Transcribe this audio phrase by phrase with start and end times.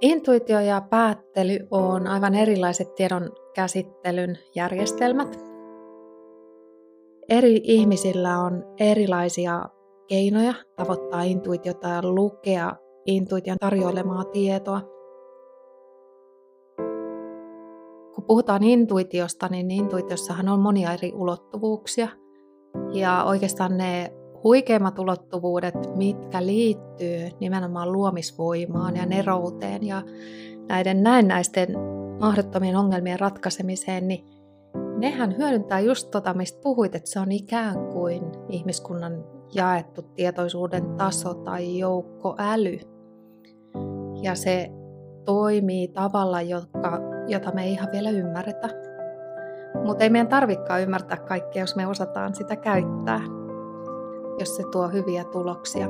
[0.00, 5.38] Intuitio ja päättely on aivan erilaiset tiedon käsittelyn järjestelmät.
[7.28, 9.64] Eri ihmisillä on erilaisia
[10.08, 12.72] keinoja tavoittaa intuitiota ja lukea
[13.06, 14.80] intuition tarjoilemaa tietoa.
[18.14, 22.08] Kun puhutaan intuitiosta, niin intuitiossahan on monia eri ulottuvuuksia.
[22.92, 24.12] Ja oikeastaan ne
[24.46, 30.02] huikeimmat ulottuvuudet, mitkä liittyy nimenomaan luomisvoimaan ja nerouteen ja
[30.68, 31.68] näiden näennäisten
[32.20, 34.24] mahdottomien ongelmien ratkaisemiseen, niin
[34.98, 39.24] nehän hyödyntää just tota, mistä puhuit, että se on ikään kuin ihmiskunnan
[39.54, 42.78] jaettu tietoisuuden taso tai joukko äly.
[44.22, 44.70] Ja se
[45.24, 48.68] toimii tavalla, joka, jota me ei ihan vielä ymmärretä.
[49.84, 53.20] Mutta ei meidän tarvikaan ymmärtää kaikkea, jos me osataan sitä käyttää
[54.38, 55.88] jos se tuo hyviä tuloksia.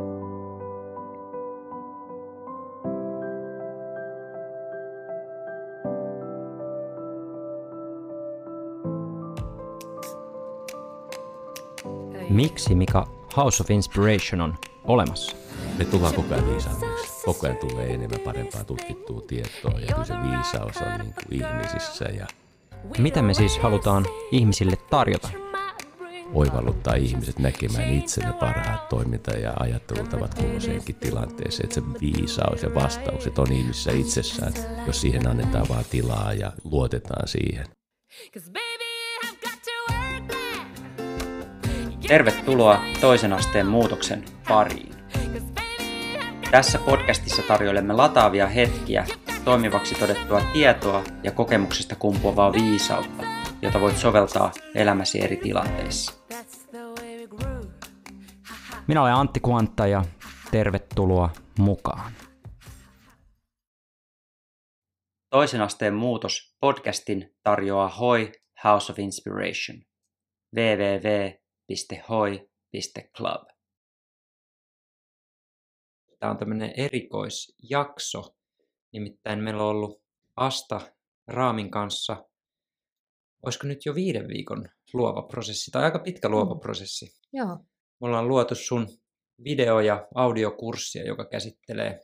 [12.30, 14.54] Miksi Mika House of Inspiration on
[14.85, 15.37] olemassa?
[15.79, 17.24] Me tullaan koko ajan viisaammiksi.
[17.24, 22.04] Koko ajan tulee enemmän parempaa tutkittua tietoa ja kyllä se viisaus on niin kuin ihmisissä.
[22.04, 22.26] Ja...
[22.98, 25.45] Mitä me siis halutaan ihmisille tarjota?
[26.35, 31.65] Oivalluttaa ihmiset näkemään itsenne parhaat toiminta- ja ajattelutavat kulloiseenkin tilanteeseen.
[31.65, 34.52] Että se viisaus ja vastaukset on ihmisissä itsessään,
[34.87, 37.66] jos siihen annetaan vaan tilaa ja luotetaan siihen.
[42.09, 44.97] Tervetuloa toisen asteen muutoksen pariin.
[46.51, 49.07] Tässä podcastissa tarjoilemme lataavia hetkiä,
[49.45, 53.26] toimivaksi todettua tietoa ja kokemuksesta kumpuavaa viisautta,
[53.66, 56.12] jota voit soveltaa elämäsi eri tilanteissa.
[58.88, 60.04] Minä olen Antti Kuantta ja
[60.50, 62.12] tervetuloa mukaan.
[65.31, 68.32] Toisen asteen muutos podcastin tarjoaa Hoi
[68.64, 69.82] House of Inspiration
[70.56, 71.08] www.hoi.club.
[76.18, 78.36] Tämä on tämmöinen erikoisjakso,
[78.92, 80.02] nimittäin meillä on ollut
[80.36, 80.80] Asta
[81.28, 82.24] Raamin kanssa,
[83.42, 86.60] olisiko nyt jo viiden viikon luova prosessi, tai aika pitkä luova mm.
[86.60, 87.06] prosessi.
[87.32, 87.56] Joo.
[88.00, 88.88] Me ollaan luotu sun
[89.44, 92.00] video- ja audiokurssia, joka käsittelee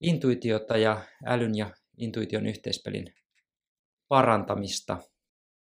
[0.00, 3.14] intuitiota ja älyn ja intuition yhteispelin
[4.08, 4.98] parantamista.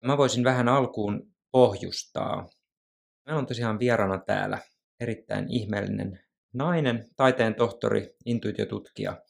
[0.06, 2.50] Mä voisin vähän alkuun pohjustaa.
[3.26, 4.60] Meillä on tosiaan vieraana täällä
[5.00, 6.20] erittäin ihmeellinen
[6.54, 9.22] nainen, taiteen tohtori, intuitiotutkija.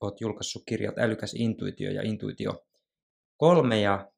[0.00, 2.66] Olet julkaissut kirjat Älykäs intuitio ja Intuitio
[3.36, 4.12] kolme ja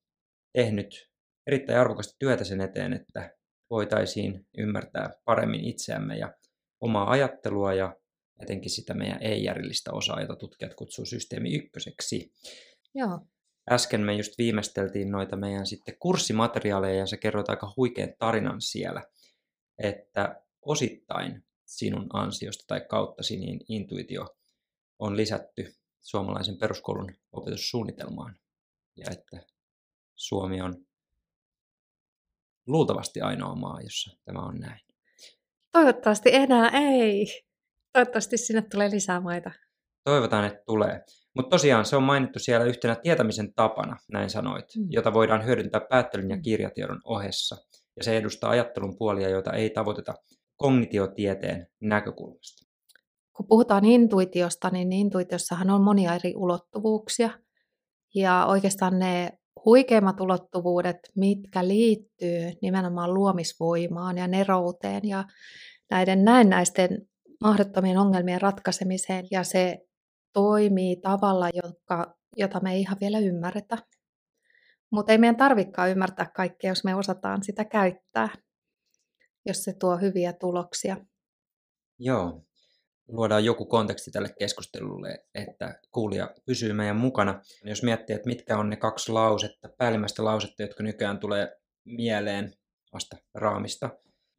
[0.57, 1.11] tehnyt
[1.47, 3.37] erittäin arvokasta työtä sen eteen, että
[3.71, 6.35] voitaisiin ymmärtää paremmin itseämme ja
[6.81, 7.97] omaa ajattelua ja
[8.43, 12.33] etenkin sitä meidän ei-järjellistä osaa, jota tutkijat kutsuu systeemi ykköseksi.
[12.95, 13.21] Joo.
[13.71, 19.03] Äsken me just viimeisteltiin noita meidän sitten kurssimateriaaleja ja sä kerroit aika huikean tarinan siellä,
[19.79, 24.37] että osittain sinun ansiosta tai kauttasi niin intuitio
[24.99, 28.37] on lisätty suomalaisen peruskoulun opetussuunnitelmaan
[28.97, 29.56] ja että
[30.17, 30.87] Suomi on
[32.67, 34.81] luultavasti ainoa maa, jossa tämä on näin.
[35.73, 37.27] Toivottavasti enää ei.
[37.93, 39.51] Toivottavasti sinne tulee lisää maita.
[40.05, 41.05] Toivotaan, että tulee.
[41.35, 44.87] Mutta tosiaan se on mainittu siellä yhtenä tietämisen tapana, näin sanoit, mm.
[44.91, 46.43] jota voidaan hyödyntää päättelyn ja mm.
[46.43, 47.57] kirjatiedon ohessa.
[47.97, 50.15] Ja se edustaa ajattelun puolia, joita ei tavoiteta
[50.57, 52.67] kognitiotieteen näkökulmasta.
[53.33, 57.31] Kun puhutaan intuitiosta, niin intuitiossahan on monia eri ulottuvuuksia.
[58.15, 65.25] Ja oikeastaan ne huikeimmat ulottuvuudet, mitkä liittyy nimenomaan luomisvoimaan ja nerouteen ja
[65.91, 67.09] näiden näennäisten
[67.41, 69.79] mahdottomien ongelmien ratkaisemiseen ja se
[70.33, 73.79] toimii tavalla, joka, jota me ei ihan vielä ymmärretä.
[74.93, 78.29] Mutta ei meidän tarvikaan ymmärtää kaikkea, jos me osataan sitä käyttää,
[79.47, 80.97] jos se tuo hyviä tuloksia.
[81.99, 82.45] Joo,
[83.09, 87.41] luodaan joku konteksti tälle keskustelulle, että kuulija pysyy meidän mukana.
[87.65, 92.53] Jos miettii, että mitkä on ne kaksi lausetta, päällimmäistä lausetta, jotka nykyään tulee mieleen
[92.93, 93.91] vasta raamista,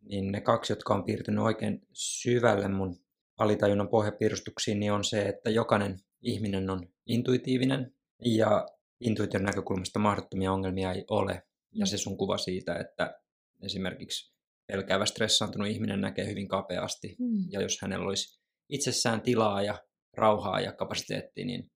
[0.02, 2.96] niin ne kaksi, jotka on piirtynyt oikein syvälle mun
[3.38, 7.94] alitajunnan pohjapiirustuksiin, niin on se, että jokainen ihminen on intuitiivinen
[8.26, 8.68] ja
[9.00, 11.44] intuition näkökulmasta mahdottomia ongelmia ei ole.
[11.72, 13.22] Ja se sun kuva siitä, että
[13.64, 14.34] esimerkiksi
[14.68, 17.16] pelkäävä stressaantunut ihminen näkee hyvin kapeasti.
[17.20, 17.46] Mm.
[17.52, 19.84] Ja jos hänellä olisi itsessään tilaa ja
[20.18, 21.72] rauhaa ja kapasiteettia, niin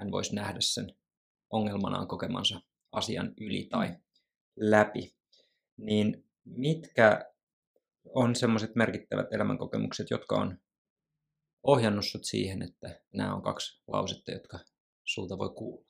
[0.00, 0.94] hän voisi nähdä sen
[1.50, 2.60] ongelmanaan kokemansa
[2.92, 3.96] asian yli tai
[4.56, 5.14] läpi.
[5.76, 7.24] Niin mitkä
[8.14, 10.58] on semmoiset merkittävät elämänkokemukset, jotka on
[11.62, 14.58] ohjannut sut siihen, että nämä on kaksi lausetta, jotka
[15.04, 15.86] sulta voi kuulla?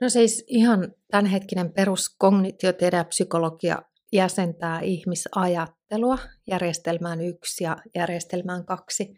[0.00, 3.82] No siis ihan tämänhetkinen peruskognitiotiede ja psykologia
[4.12, 9.14] jäsentää ihmisajattelua järjestelmään yksi ja järjestelmään kaksi.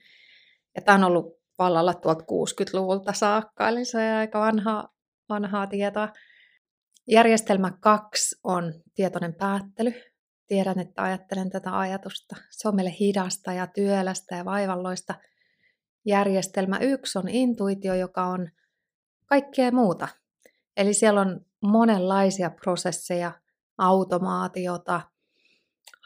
[0.77, 4.89] Ja tämä on ollut vallalla tuolta 60-luvulta saakka, eli se on aika vanhaa,
[5.29, 6.09] vanhaa tietoa.
[7.09, 9.95] Järjestelmä kaksi on tietoinen päättely.
[10.47, 12.37] Tiedän, että ajattelen tätä ajatusta.
[12.51, 15.15] Se on meille hidasta ja työlästä ja vaivalloista.
[16.05, 18.49] Järjestelmä yksi on intuitio, joka on
[19.27, 20.09] kaikkea muuta.
[20.77, 23.33] Eli siellä on monenlaisia prosesseja,
[23.79, 25.01] automaatiota,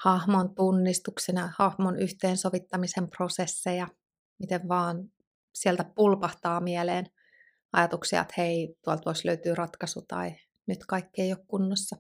[0.03, 3.89] hahmon tunnistuksen ja hahmon yhteensovittamisen prosesseja,
[4.41, 5.09] miten vaan
[5.55, 7.07] sieltä pulpahtaa mieleen
[7.73, 10.35] ajatuksia, että hei, tuolta voisi löytyä ratkaisu tai
[10.67, 11.97] nyt kaikki ei ole kunnossa.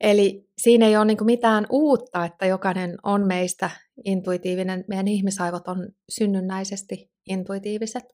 [0.00, 3.70] Eli siinä ei ole niin mitään uutta, että jokainen on meistä
[4.04, 4.84] intuitiivinen.
[4.88, 8.04] Meidän ihmisaivot on synnynnäisesti intuitiiviset.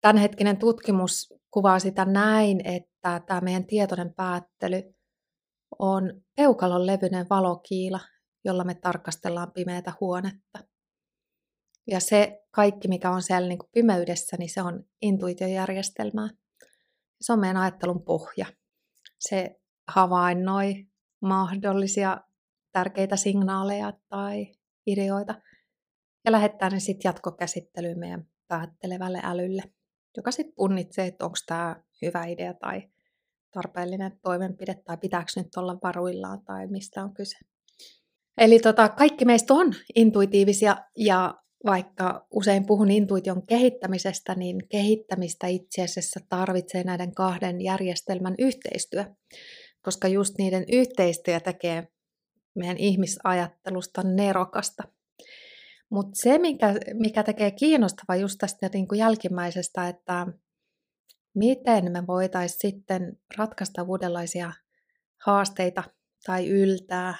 [0.00, 4.82] Tämänhetkinen tutkimus kuvaa sitä näin, että tämä meidän tietoinen päättely
[5.78, 8.00] on peukalon levyinen valokiila,
[8.44, 10.58] jolla me tarkastellaan pimeätä huonetta.
[11.90, 16.28] Ja se kaikki, mikä on siellä niin kuin pimeydessä, niin se on intuitiojärjestelmää.
[17.20, 18.46] Se on meidän ajattelun pohja.
[19.18, 20.86] Se havainnoi
[21.22, 22.20] mahdollisia
[22.72, 24.52] tärkeitä signaaleja tai
[24.86, 25.34] ideoita
[26.24, 29.62] ja lähettää ne sitten jatkokäsittelyyn meidän päättelevälle älylle,
[30.16, 32.90] joka sitten punnitsee, että onko tämä hyvä idea tai
[33.50, 37.38] tarpeellinen toimenpide tai pitääkö nyt olla varuillaan tai mistä on kyse.
[38.38, 41.34] Eli tota, kaikki meistä on intuitiivisia ja
[41.66, 49.04] vaikka usein puhun intuition kehittämisestä, niin kehittämistä itse asiassa tarvitsee näiden kahden järjestelmän yhteistyö,
[49.82, 51.88] koska just niiden yhteistyö tekee
[52.54, 54.82] meidän ihmisajattelusta nerokasta.
[55.90, 60.26] Mutta se, mikä, mikä tekee kiinnostavaa just tästä niin kuin jälkimmäisestä, että
[61.34, 64.52] miten me voitaisiin sitten ratkaista uudenlaisia
[65.26, 65.84] haasteita
[66.26, 67.14] tai yltää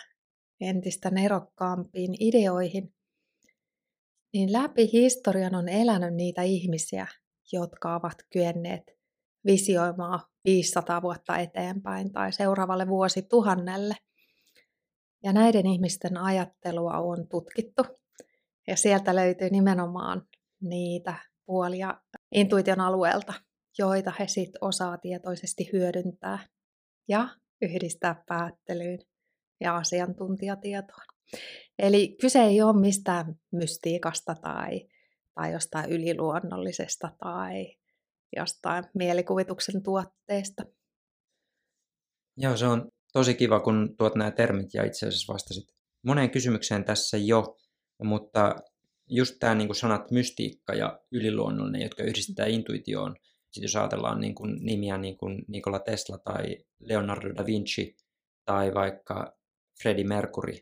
[0.60, 2.94] entistä nerokkaampiin ideoihin,
[4.32, 7.06] niin läpi historian on elänyt niitä ihmisiä,
[7.52, 8.82] jotka ovat kyenneet
[9.46, 13.94] visioimaan 500 vuotta eteenpäin tai seuraavalle vuosituhannelle.
[15.24, 17.82] Ja näiden ihmisten ajattelua on tutkittu.
[18.66, 20.22] Ja sieltä löytyy nimenomaan
[20.62, 21.14] niitä
[21.46, 22.00] puolia
[22.32, 23.34] intuition alueelta,
[23.78, 26.38] joita he sitten osaa tietoisesti hyödyntää
[27.08, 27.28] ja
[27.62, 28.98] yhdistää päättelyyn
[29.60, 31.06] ja asiantuntijatietoon.
[31.78, 34.88] Eli kyse ei ole mistään mystiikasta tai,
[35.34, 37.76] tai jostain yliluonnollisesta tai
[38.36, 40.62] jostain mielikuvituksen tuotteesta.
[42.36, 45.64] Joo, se on tosi kiva, kun tuot nämä termit ja itse asiassa vastasit
[46.02, 47.56] moneen kysymykseen tässä jo,
[48.02, 48.56] mutta
[49.06, 53.16] just tämä niin kuin sanat mystiikka ja yliluonnollinen, jotka yhdistetään intuitioon,
[53.50, 57.96] sitten jos ajatellaan niin kuin nimiä niin kuin Nikola Tesla tai Leonardo da Vinci
[58.44, 59.36] tai vaikka
[59.82, 60.54] Freddie Mercury,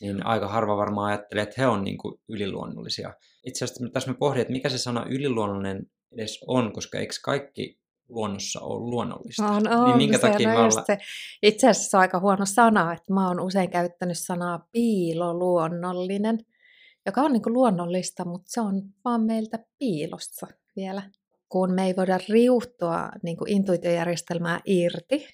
[0.00, 3.14] niin aika harva varmaan ajattelee, että he on niin kuin yliluonnollisia.
[3.46, 7.78] Itse asiassa tässä me pohdin, että mikä se sana yliluonnollinen edes on, koska eikö kaikki
[8.08, 9.46] luonnossa ole luonnollista?
[9.46, 10.84] On, on, niin minkä se, takia no olla...
[10.86, 10.98] se.
[11.42, 16.38] Itse asiassa se on aika huono sana, että mä oon usein käyttänyt sanaa piiloluonnollinen,
[17.06, 20.46] joka on niin kuin luonnollista, mutta se on vaan meiltä piilossa
[20.76, 21.02] vielä.
[21.48, 25.26] Kun me ei voida riuhtua niin kuin intuitiojärjestelmää irti,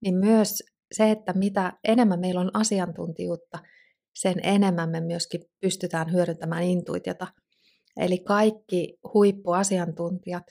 [0.00, 0.62] niin myös
[0.92, 3.58] se, että mitä enemmän meillä on asiantuntijuutta,
[4.14, 7.26] sen enemmän me myöskin pystytään hyödyntämään intuitiota.
[7.96, 10.44] Eli kaikki huippuasiantuntijat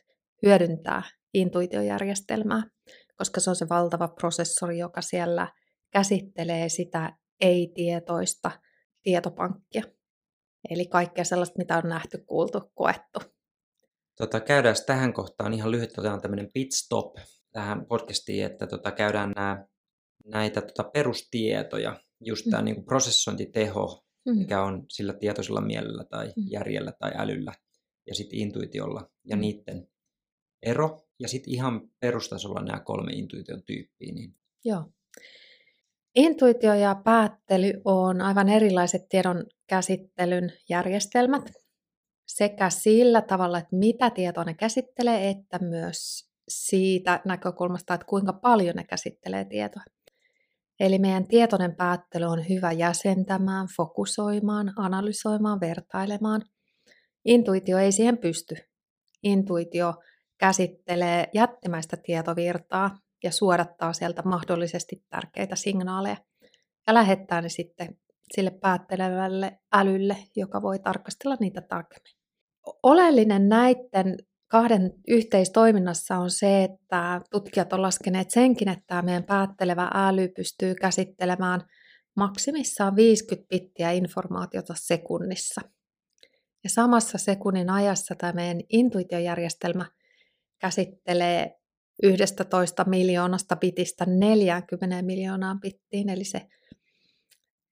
[0.46, 2.64] hyödyntää intuitiojärjestelmää,
[3.18, 5.48] koska se on se valtava prosessori, joka siellä
[5.92, 8.52] käsittelee sitä ei-tietoista
[9.04, 9.84] tietopankkia.
[10.70, 13.20] Eli kaikkea sellaista, mitä on nähty, kuultu, koettu.
[14.18, 17.16] Tota, käydään tähän kohtaan ihan lyhyt, otetaan tämmöinen pit stop
[17.52, 19.66] tähän podcastiin, että tota, käydään nämä
[20.26, 22.66] näitä tota, perustietoja, just tämä mm.
[22.66, 24.38] niin prosessointiteho, mm.
[24.38, 26.44] mikä on sillä tietoisella mielellä tai mm.
[26.52, 27.54] järjellä tai älyllä
[28.08, 29.40] ja sitten intuitiolla ja mm.
[29.42, 29.88] niiden
[30.64, 31.02] ero.
[31.20, 34.14] Ja sitten ihan perustasolla nämä kolme intuition tyyppiä.
[34.14, 34.36] Niin...
[34.66, 34.84] Joo.
[36.16, 41.44] Intuitio ja päättely on aivan erilaiset tiedon käsittelyn järjestelmät
[42.28, 48.76] sekä sillä tavalla, että mitä tietoa ne käsittelee, että myös siitä näkökulmasta, että kuinka paljon
[48.76, 49.84] ne käsittelee tietoa.
[50.80, 56.42] Eli meidän tietoinen päättely on hyvä jäsentämään, fokusoimaan, analysoimaan, vertailemaan.
[57.26, 58.56] Intuitio ei siihen pysty.
[59.24, 59.94] Intuitio
[60.38, 66.18] käsittelee jättimäistä tietovirtaa ja suodattaa sieltä mahdollisesti tärkeitä signaaleja
[66.88, 67.98] ja lähettää ne sitten
[68.34, 72.16] sille päättelevälle älylle, joka voi tarkastella niitä tarkemmin.
[72.84, 74.18] Oleellinen näiden
[74.48, 80.76] kahden yhteistoiminnassa on se, että tutkijat on laskeneet senkin, että tämä meidän päättelevä äly pystyy
[80.76, 81.62] käsittelemään
[82.16, 85.62] maksimissaan 50 bittiä informaatiota sekunnissa.
[86.64, 89.86] Ja samassa sekunnin ajassa tämä meidän intuitiojärjestelmä
[90.60, 91.60] käsittelee
[92.04, 96.42] 11 miljoonasta bitistä 40 miljoonaa bittiin, eli se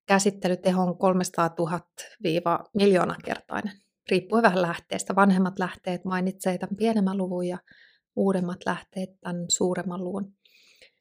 [0.05, 5.15] käsittelyteho on 300 000 miljoona kertainen, riippuen vähän lähteestä.
[5.15, 7.57] Vanhemmat lähteet mainitsevat tämän pienemmän luvun ja
[8.15, 10.33] uudemmat lähteet tämän suuremman luvun.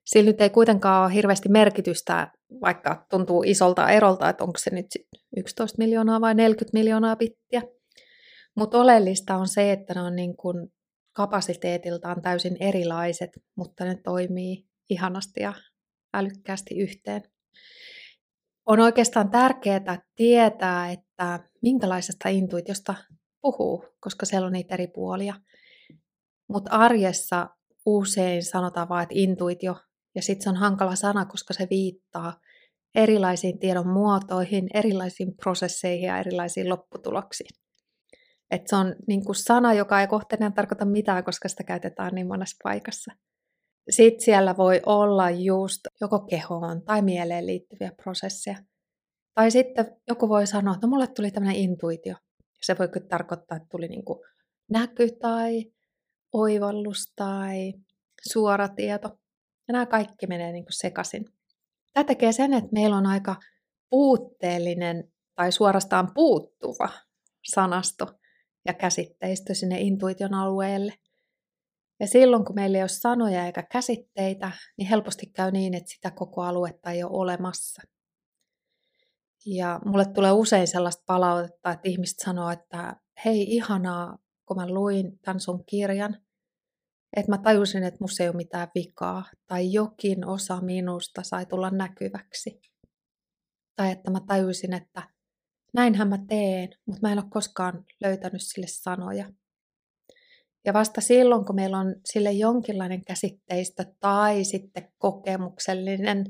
[0.05, 4.87] Sillä nyt ei kuitenkaan ole hirveästi merkitystä, vaikka tuntuu isolta erolta, että onko se nyt
[5.37, 7.63] 11 miljoonaa vai 40 miljoonaa bittiä.
[8.57, 10.69] Mutta oleellista on se, että ne on niin kuin
[11.13, 15.53] kapasiteetiltaan täysin erilaiset, mutta ne toimii ihanasti ja
[16.15, 17.23] älykkäästi yhteen.
[18.67, 22.95] On oikeastaan tärkeää tietää, että minkälaisesta intuitiosta
[23.41, 25.35] puhuu, koska siellä on niitä eri puolia.
[26.49, 27.49] Mutta arjessa
[27.87, 29.77] usein sanotaan vain, että intuitio,
[30.15, 32.41] ja sitten se on hankala sana, koska se viittaa
[32.95, 37.51] erilaisiin tiedon muotoihin, erilaisiin prosesseihin ja erilaisiin lopputuloksiin.
[38.51, 42.15] Et se on niin kuin sana, joka ei kohta enää tarkoita mitään, koska sitä käytetään
[42.15, 43.13] niin monessa paikassa.
[43.91, 48.57] Sitten siellä voi olla just joko kehoon tai mieleen liittyviä prosesseja.
[49.35, 52.15] Tai sitten joku voi sanoa, että no mulle tuli tämmöinen intuitio.
[52.63, 54.19] Se voi kyllä tarkoittaa, että tuli niin kuin
[54.71, 55.73] näky tai
[56.33, 57.73] oivallus tai
[58.29, 59.09] suora tieto.
[59.69, 61.25] Ja nämä kaikki menee niin kuin sekaisin.
[61.93, 63.37] Tämä tekee sen, että meillä on aika
[63.91, 66.89] puutteellinen tai suorastaan puuttuva
[67.45, 68.07] sanasto
[68.67, 70.95] ja käsitteistö sinne intuition alueelle.
[72.03, 76.11] Ja silloin, kun meillä ei ole sanoja eikä käsitteitä, niin helposti käy niin, että sitä
[76.11, 77.83] koko aluetta ei ole olemassa.
[79.47, 85.19] Ja mulle tulee usein sellaista palautetta, että ihmiset sanoo, että hei ihanaa, kun mä luin
[85.19, 86.17] tämän sun kirjan,
[87.17, 91.71] että mä tajusin, että musta ei ole mitään vikaa, tai jokin osa minusta sai tulla
[91.71, 92.61] näkyväksi.
[93.77, 95.03] Tai että mä tajusin, että
[95.75, 99.33] näinhän mä teen, mutta mä en ole koskaan löytänyt sille sanoja.
[100.65, 106.25] Ja vasta silloin, kun meillä on sille jonkinlainen käsitteistä tai sitten kokemuksellinen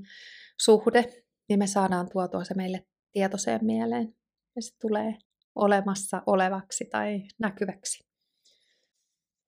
[0.61, 1.05] suhde,
[1.49, 4.15] niin me saadaan tuotua se meille tietoiseen mieleen.
[4.57, 5.19] Ja se tulee
[5.55, 8.05] olemassa olevaksi tai näkyväksi.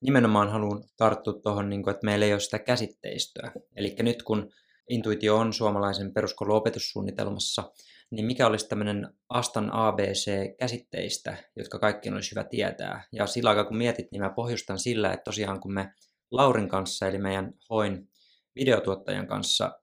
[0.00, 3.52] Nimenomaan haluan tarttua tuohon, niin että meillä ei ole sitä käsitteistöä.
[3.76, 4.50] Eli nyt kun
[4.88, 7.72] intuitio on suomalaisen peruskoulun opetussuunnitelmassa,
[8.14, 13.04] niin mikä olisi tämmöinen Astan ABC-käsitteistä, jotka kaikkien olisi hyvä tietää.
[13.12, 15.92] Ja sillä aikaa kun mietit, niin mä pohjustan sillä, että tosiaan kun me
[16.30, 18.08] Laurin kanssa, eli meidän Hoin
[18.54, 19.78] videotuottajan kanssa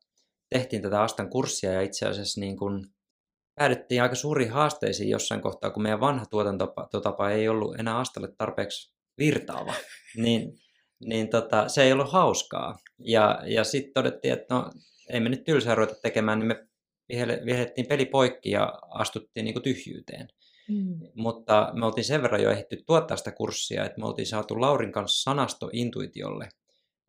[0.49, 2.87] tehtiin tätä Astan kurssia ja itse asiassa niin kun
[3.55, 8.93] päädyttiin aika suuriin haasteisiin jossain kohtaa, kun meidän vanha tuotantotapa ei ollut enää Astalle tarpeeksi
[9.17, 9.73] virtaava,
[10.23, 10.53] niin,
[11.05, 12.77] niin tota, se ei ollut hauskaa.
[12.99, 14.71] Ja, ja sitten todettiin, että no,
[15.09, 16.67] ei me nyt tylsää ruveta tekemään, niin me
[17.45, 20.27] vihellettiin peli poikki ja astuttiin niin kuin tyhjyyteen.
[20.69, 20.99] Mm.
[21.15, 24.91] Mutta me oltiin sen verran jo ehditty tuottaa sitä kurssia, että me oltiin saatu Laurin
[24.91, 26.49] kanssa sanasto intuitiolle.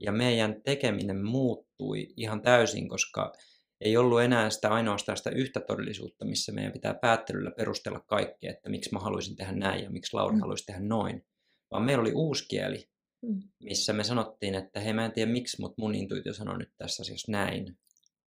[0.01, 3.33] Ja meidän tekeminen muuttui ihan täysin, koska
[3.81, 8.71] ei ollut enää sitä ainoastaan sitä yhtä todellisuutta, missä meidän pitää päättelyllä perustella kaikkea, että
[8.71, 10.41] miksi mä haluaisin tehdä näin ja miksi Lauri mm.
[10.41, 11.25] haluaisi tehdä noin.
[11.71, 12.89] Vaan meillä oli uusi kieli,
[13.23, 13.43] mm.
[13.63, 17.03] missä me sanottiin, että hei mä en tiedä miksi, mutta mun intuitio sanoo nyt tässä
[17.03, 17.79] asiassa näin.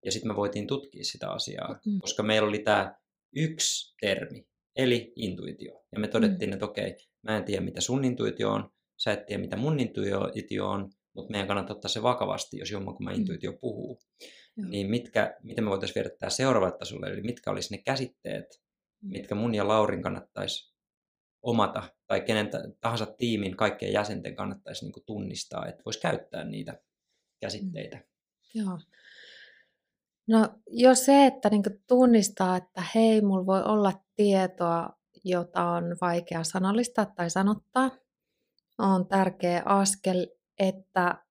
[0.05, 1.99] Ja sitten me voitiin tutkia sitä asiaa, mm.
[1.99, 2.95] koska meillä oli tämä
[3.35, 5.83] yksi termi, eli intuitio.
[5.91, 6.53] Ja me todettiin, mm.
[6.53, 10.69] että okei, mä en tiedä mitä sun intuitio on, sä et tiedä mitä mun intuitio
[10.69, 13.15] on, mutta meidän kannattaa ottaa se vakavasti, jos jommankumma mm.
[13.15, 13.99] intuitio puhuu.
[14.57, 14.69] Joo.
[14.69, 18.45] Niin mitkä, miten me voitaisiin viedä tämä seuraavalle tasolle, eli mitkä olisi ne käsitteet,
[19.01, 19.09] mm.
[19.11, 20.73] mitkä mun ja Laurin kannattaisi
[21.41, 22.49] omata, tai kenen
[22.81, 26.79] tahansa tiimin kaikkien jäsenten kannattaisi niin tunnistaa, että voisi käyttää niitä
[27.41, 27.97] käsitteitä.
[27.97, 28.61] Mm.
[28.61, 28.79] Joo.
[30.27, 34.89] No jo se, että niin tunnistaa, että hei, mulla voi olla tietoa,
[35.23, 37.91] jota on vaikea sanallistaa tai sanottaa,
[38.77, 40.27] on tärkeä askel,
[40.59, 41.23] että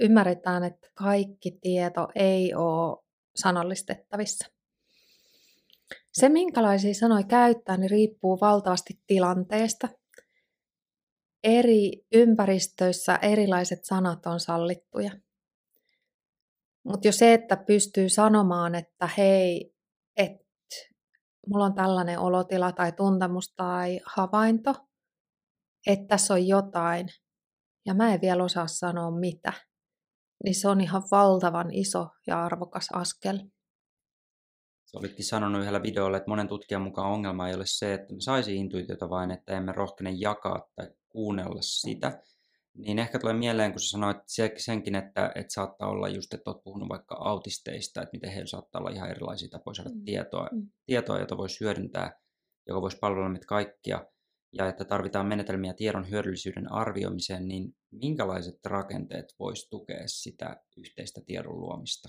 [0.00, 3.04] ymmärretään, että kaikki tieto ei ole
[3.36, 4.48] sanallistettavissa.
[6.12, 9.88] Se, minkälaisia sanoja käyttää, niin riippuu valtavasti tilanteesta.
[11.44, 15.10] Eri ympäristöissä erilaiset sanat on sallittuja.
[16.88, 19.74] Mutta jo se, että pystyy sanomaan, että hei,
[20.16, 20.44] että
[21.46, 24.74] mulla on tällainen olotila tai tuntemus tai havainto,
[25.86, 27.08] että tässä on jotain
[27.86, 29.52] ja mä en vielä osaa sanoa mitä,
[30.44, 33.38] niin se on ihan valtavan iso ja arvokas askel.
[34.84, 38.20] Se olitkin sanonut yhdellä videolla, että monen tutkijan mukaan ongelma ei ole se, että me
[38.20, 42.22] saisi intuitiota, vaan että emme rohkene jakaa tai kuunnella sitä.
[42.74, 44.16] Niin ehkä tulee mieleen, kun sä sanoit
[44.56, 48.80] senkin, että, että saattaa olla just, että olet puhunut vaikka autisteista, että miten heillä saattaa
[48.80, 50.04] olla ihan erilaisia tapoja saada mm.
[50.04, 50.70] tietoa, mm.
[50.86, 52.20] tietoa, jota voisi hyödyntää,
[52.68, 54.06] joka voisi palvella meitä kaikkia,
[54.52, 61.60] ja että tarvitaan menetelmiä tiedon hyödyllisyyden arvioimiseen, niin minkälaiset rakenteet voisi tukea sitä yhteistä tiedon
[61.60, 62.08] luomista?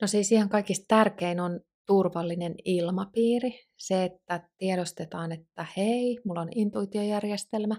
[0.00, 3.60] No siis ihan kaikista tärkein on turvallinen ilmapiiri.
[3.78, 7.76] Se, että tiedostetaan, että hei, mulla on intuitiojärjestelmä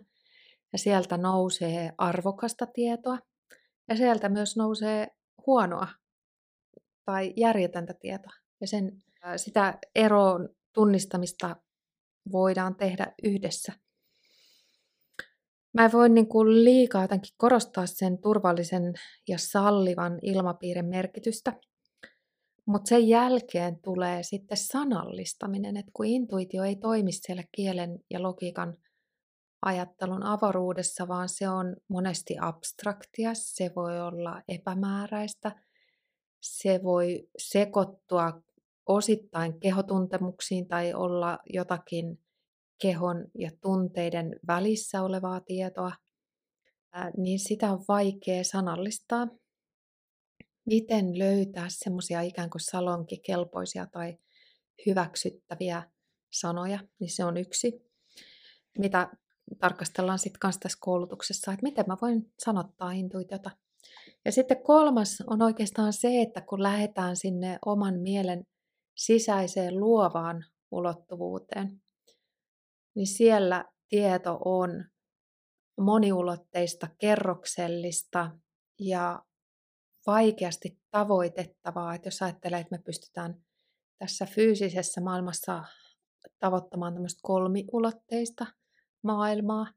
[0.73, 3.17] ja sieltä nousee arvokasta tietoa
[3.89, 5.07] ja sieltä myös nousee
[5.47, 5.87] huonoa
[7.05, 8.33] tai järjetöntä tietoa.
[8.61, 8.91] Ja sen,
[9.35, 11.55] sitä eron tunnistamista
[12.31, 13.73] voidaan tehdä yhdessä.
[15.73, 18.93] Mä voin niin kuin liikaa jotenkin korostaa sen turvallisen
[19.27, 21.53] ja sallivan ilmapiirin merkitystä–
[22.65, 28.77] mutta sen jälkeen tulee sitten sanallistaminen, että kun intuitio ei toimi siellä kielen ja logiikan
[29.61, 35.63] ajattelun avaruudessa, vaan se on monesti abstraktia, se voi olla epämääräistä,
[36.41, 38.41] se voi sekoittua
[38.85, 42.19] osittain kehotuntemuksiin tai olla jotakin
[42.81, 45.91] kehon ja tunteiden välissä olevaa tietoa,
[47.17, 49.27] niin sitä on vaikea sanallistaa.
[50.65, 54.17] Miten löytää semmoisia ikään kuin salonkikelpoisia tai
[54.85, 55.91] hyväksyttäviä
[56.31, 57.91] sanoja, niin se on yksi,
[58.77, 59.09] mitä
[59.59, 63.51] tarkastellaan sitten kanssa tässä koulutuksessa, että miten mä voin sanottaa intuitiota.
[64.25, 68.43] Ja sitten kolmas on oikeastaan se, että kun lähdetään sinne oman mielen
[68.97, 71.81] sisäiseen luovaan ulottuvuuteen,
[72.95, 74.85] niin siellä tieto on
[75.81, 78.31] moniulotteista, kerroksellista
[78.79, 79.23] ja
[80.07, 83.41] vaikeasti tavoitettavaa, että jos ajattelee, että me pystytään
[83.99, 85.63] tässä fyysisessä maailmassa
[86.39, 88.45] tavoittamaan tämmöistä kolmiulotteista
[89.03, 89.67] maailmaa,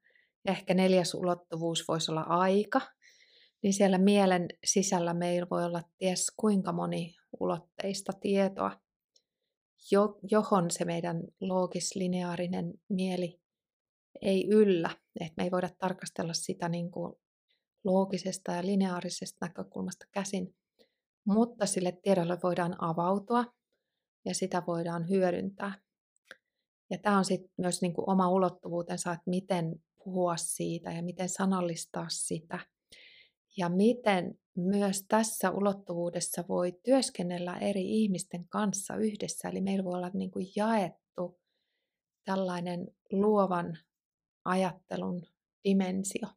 [0.44, 2.80] ja ehkä neljäs ulottuvuus voisi olla aika,
[3.62, 8.80] niin siellä mielen sisällä meillä voi olla ties kuinka moniulotteista tietoa,
[10.30, 13.40] johon se meidän loogis-lineaarinen mieli
[14.22, 14.90] ei yllä.
[15.20, 17.14] Että me ei voida tarkastella sitä niin kuin
[17.84, 20.56] loogisesta ja lineaarisesta näkökulmasta käsin,
[21.26, 23.44] mutta sille tiedolle voidaan avautua
[24.24, 25.83] ja sitä voidaan hyödyntää.
[26.90, 31.28] Ja tämä on sitten myös niin kuin oma ulottuvuutensa, että miten puhua siitä ja miten
[31.28, 32.58] sanallistaa sitä.
[33.56, 39.48] Ja miten myös tässä ulottuvuudessa voi työskennellä eri ihmisten kanssa yhdessä.
[39.48, 41.40] Eli meillä voi olla niin kuin jaettu
[42.24, 43.78] tällainen luovan
[44.44, 45.22] ajattelun
[45.64, 46.28] dimensio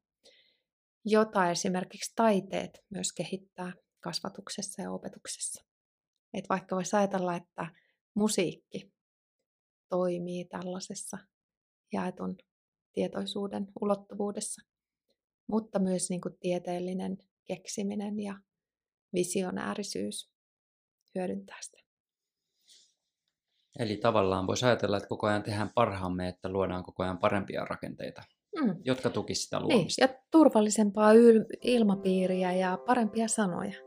[1.10, 5.66] jota esimerkiksi taiteet myös kehittää kasvatuksessa ja opetuksessa.
[6.34, 7.68] Et vaikka voisi ajatella, että
[8.14, 8.94] musiikki
[9.90, 11.18] toimii tällaisessa
[11.94, 12.38] jaetun
[12.94, 14.62] tietoisuuden ulottuvuudessa,
[15.48, 18.40] mutta myös niin kuin tieteellinen keksiminen ja
[19.14, 20.32] visionäärisyys
[21.16, 21.78] hyödyntää sitä.
[23.80, 28.24] Eli tavallaan voisi ajatella, että koko ajan tehdään parhaamme, että luodaan koko ajan parempia rakenteita
[28.62, 28.76] mm.
[28.84, 30.06] jotka tukisivat sitä niin, luomista.
[30.06, 33.87] Niin, ja turvallisempaa yl- ilmapiiriä ja parempia sanoja.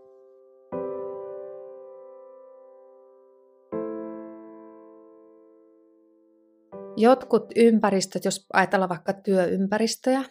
[6.97, 10.25] Jotkut ympäristöt, jos ajatellaan vaikka työympäristöjä,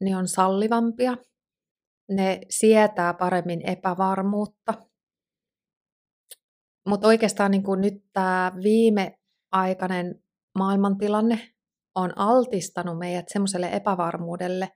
[0.00, 1.16] ne on sallivampia.
[2.10, 4.74] Ne sietää paremmin epävarmuutta.
[6.88, 10.22] Mutta oikeastaan niin kuin nyt tämä viimeaikainen
[10.58, 11.40] maailmantilanne
[11.94, 14.68] on altistanut meidät semmoiselle epävarmuudelle,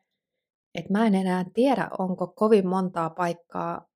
[0.74, 3.86] että mä en enää tiedä, onko kovin montaa paikkaa,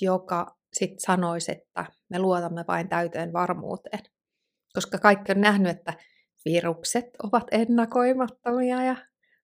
[0.00, 4.00] joka sitten sanoisi, että me luotamme vain täyteen varmuuteen.
[4.74, 5.94] Koska kaikki on nähnyt, että
[6.44, 8.96] virukset ovat ennakoimattomia ja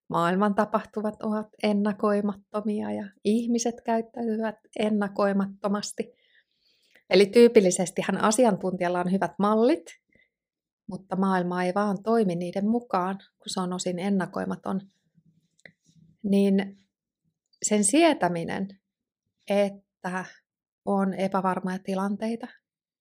[0.07, 6.13] maailman tapahtuvat ovat ennakoimattomia ja ihmiset käyttäytyvät ennakoimattomasti.
[7.09, 9.85] Eli tyypillisestihan asiantuntijalla on hyvät mallit,
[10.87, 14.81] mutta maailma ei vaan toimi niiden mukaan, kun se on osin ennakoimaton,
[16.23, 16.77] niin
[17.63, 18.67] sen sietäminen,
[19.49, 20.25] että
[20.85, 22.47] on epävarmoja tilanteita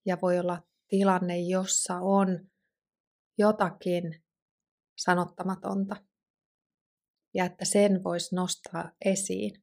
[0.06, 2.40] ja voi olla tilanne, jossa on
[3.38, 4.22] jotakin
[4.98, 5.96] sanottamatonta
[7.34, 9.62] ja että sen voisi nostaa esiin.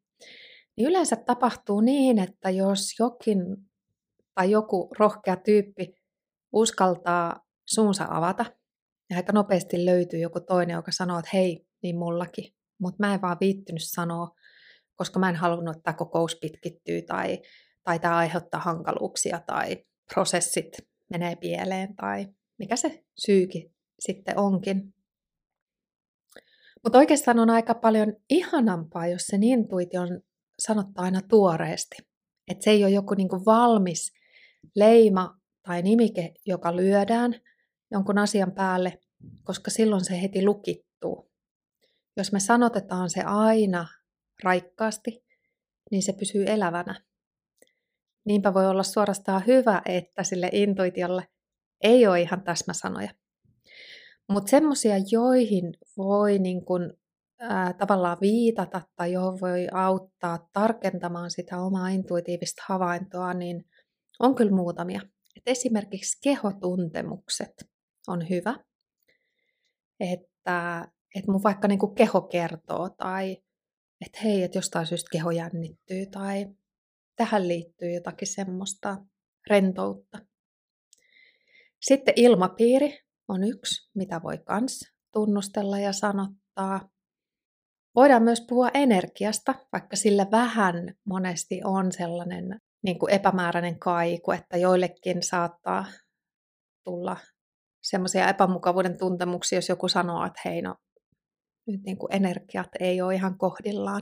[0.77, 3.37] Niin yleensä tapahtuu niin, että jos jokin
[4.35, 5.95] tai joku rohkea tyyppi
[6.53, 8.45] uskaltaa suunsa avata.
[9.09, 12.53] Ja aika nopeasti löytyy joku toinen, joka sanoo, että hei, niin mullakin.
[12.79, 14.35] Mutta mä en vaan viittynyt sanoa,
[14.95, 17.41] koska mä en halunnut, että tämä kokous pitkittyy tai,
[17.83, 20.77] tai tämä aiheuttaa hankaluuksia tai prosessit
[21.09, 22.27] menee pieleen tai
[22.61, 24.93] mikä se syyki sitten onkin.
[26.83, 30.21] Mutta oikeastaan on aika paljon ihanampaa, jos sen intuition
[30.59, 31.95] sanottaa aina tuoreesti.
[32.47, 34.13] Että se ei ole joku niinku valmis
[34.75, 37.35] leima tai nimike, joka lyödään
[37.91, 38.99] jonkun asian päälle,
[39.43, 41.31] koska silloin se heti lukittuu.
[42.17, 43.87] Jos me sanotetaan se aina
[44.43, 45.25] raikkaasti,
[45.91, 47.03] niin se pysyy elävänä.
[48.25, 51.27] Niinpä voi olla suorastaan hyvä, että sille intuitiolle
[51.83, 53.09] ei ole ihan täsmäsanoja.
[54.29, 56.93] Mutta semmoisia, joihin voi niin kun,
[57.39, 63.65] ää, tavallaan viitata tai johon voi auttaa tarkentamaan sitä omaa intuitiivista havaintoa, niin
[64.19, 65.01] on kyllä muutamia.
[65.37, 67.53] Et esimerkiksi kehotuntemukset
[68.07, 68.55] on hyvä.
[69.99, 73.37] Että, että mun vaikka niin kuin keho kertoo tai
[74.05, 76.45] että hei, että jostain syystä keho jännittyy tai
[77.15, 78.97] tähän liittyy jotakin semmoista
[79.49, 80.19] rentoutta.
[81.81, 84.79] Sitten ilmapiiri on yksi, mitä voi kans
[85.13, 86.89] tunnustella ja sanottaa.
[87.95, 94.57] Voidaan myös puhua energiasta, vaikka sillä vähän monesti on sellainen niin kuin epämääräinen kaiku, että
[94.57, 95.85] joillekin saattaa
[96.83, 97.17] tulla
[97.83, 100.75] semmoisia epämukavuuden tuntemuksia, jos joku sanoo, että hei no,
[101.67, 104.01] nyt niin kuin energiat ei ole ihan kohdillaan.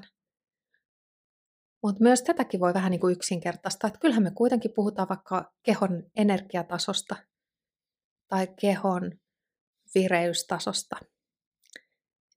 [1.83, 6.03] Mutta myös tätäkin voi vähän niin kuin yksinkertaistaa, että kyllähän me kuitenkin puhutaan vaikka kehon
[6.15, 7.15] energiatasosta
[8.29, 9.11] tai kehon
[9.95, 10.95] vireystasosta.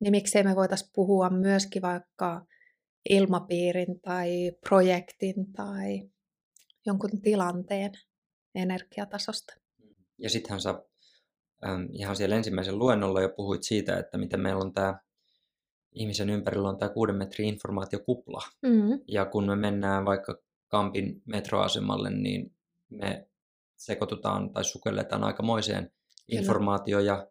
[0.00, 2.46] Niin miksei me voitaisiin puhua myöskin vaikka
[3.10, 6.10] ilmapiirin tai projektin tai
[6.86, 7.92] jonkun tilanteen
[8.54, 9.54] energiatasosta.
[10.18, 10.84] Ja sittenhän sä
[11.92, 14.98] ihan siellä ensimmäisen luennolla jo puhuit siitä, että miten meillä on tämä
[15.94, 18.42] ihmisen ympärillä on tämä kuuden metrin informaatiokupla.
[18.62, 19.00] Mm-hmm.
[19.08, 22.56] Ja kun me mennään vaikka Kampin metroasemalle, niin
[22.90, 23.28] me
[23.84, 25.90] sekoitutaan tai sukelletaan aikamoiseen
[26.28, 27.26] informaatio ja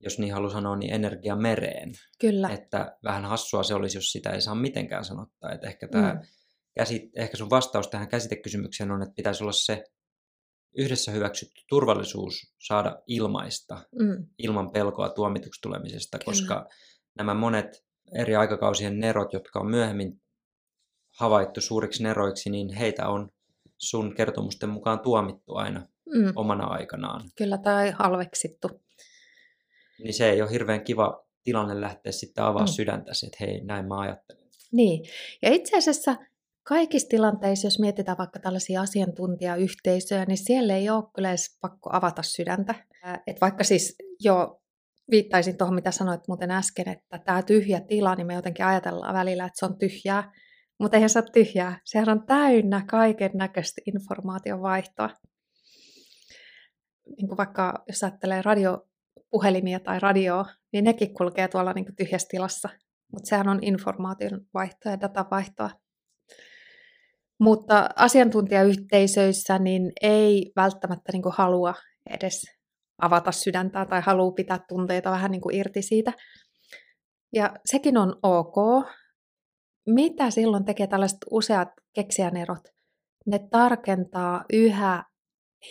[0.00, 1.92] jos niin haluaa sanoa, niin energia mereen.
[2.20, 2.48] Kyllä.
[2.48, 5.52] Että vähän hassua se olisi, jos sitä ei saa mitenkään sanottaa.
[5.52, 6.20] Että ehkä, tämä, mm.
[6.74, 9.84] käsit, ehkä sun vastaus tähän käsitekysymykseen on, että pitäisi olla se
[10.76, 14.26] yhdessä hyväksytty turvallisuus saada ilmaista mm.
[14.38, 16.24] ilman pelkoa tuomituksi tulemisesta, Kyllä.
[16.24, 16.68] koska
[17.18, 20.22] nämä monet eri aikakausien nerot, jotka on myöhemmin
[21.18, 23.30] havaittu suuriksi neroiksi, niin heitä on
[23.78, 26.32] sun kertomusten mukaan tuomittu aina mm.
[26.36, 27.30] omana aikanaan.
[27.36, 28.68] Kyllä, tai halveksittu.
[29.98, 32.68] Niin se ei ole hirveän kiva tilanne lähteä sitten avaa mm.
[32.68, 34.46] sydäntäsi, että hei, näin mä ajattelen.
[34.72, 35.04] Niin,
[35.42, 36.16] ja itse asiassa
[36.62, 42.22] kaikissa tilanteissa, jos mietitään vaikka tällaisia asiantuntijayhteisöjä, niin siellä ei ole kyllä edes pakko avata
[42.22, 42.74] sydäntä.
[43.26, 44.60] Et vaikka siis jo
[45.10, 49.44] viittaisin tuohon, mitä sanoit muuten äsken, että tämä tyhjä tila, niin me jotenkin ajatellaan välillä,
[49.44, 50.32] että se on tyhjää,
[50.78, 51.80] mutta eihän se ole tyhjää.
[51.84, 55.10] Sehän on täynnä kaiken näköistä informaation vaihtoa.
[57.16, 62.28] Niin kuin vaikka jos ajattelee radiopuhelimia tai radioa, niin nekin kulkee tuolla niin kuin tyhjässä
[62.30, 62.68] tilassa.
[63.12, 65.70] Mutta sehän on informaation vaihtoa ja datavaihtoa.
[67.40, 71.74] Mutta asiantuntijayhteisöissä niin ei välttämättä niin kuin halua
[72.10, 72.42] edes
[73.02, 76.12] avata sydäntä tai haluaa pitää tunteita vähän niin kuin irti siitä.
[77.32, 78.86] Ja sekin on ok.
[79.86, 82.62] Mitä silloin tekee tällaiset useat keksijänerot?
[83.26, 85.04] Ne tarkentaa yhä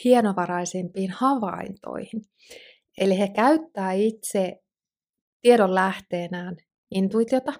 [0.03, 2.21] hienovaraisimpiin havaintoihin.
[2.97, 4.59] Eli he käyttää itse
[5.41, 6.55] tiedon lähteenään
[6.91, 7.53] intuitiota,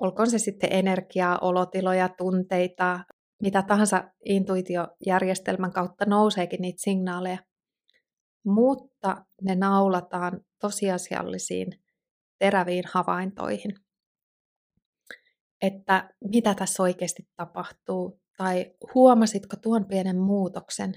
[0.00, 3.00] olkoon se sitten energiaa, olotiloja, tunteita,
[3.42, 7.38] mitä tahansa intuitiojärjestelmän kautta nouseekin niitä signaaleja,
[8.44, 11.66] mutta ne naulataan tosiasiallisiin
[12.38, 13.85] teräviin havaintoihin.
[15.62, 20.94] Että mitä tässä oikeasti tapahtuu, tai huomasitko tuon pienen muutoksen,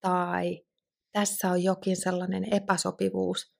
[0.00, 0.60] tai
[1.12, 3.52] tässä on jokin sellainen epäsopivuus,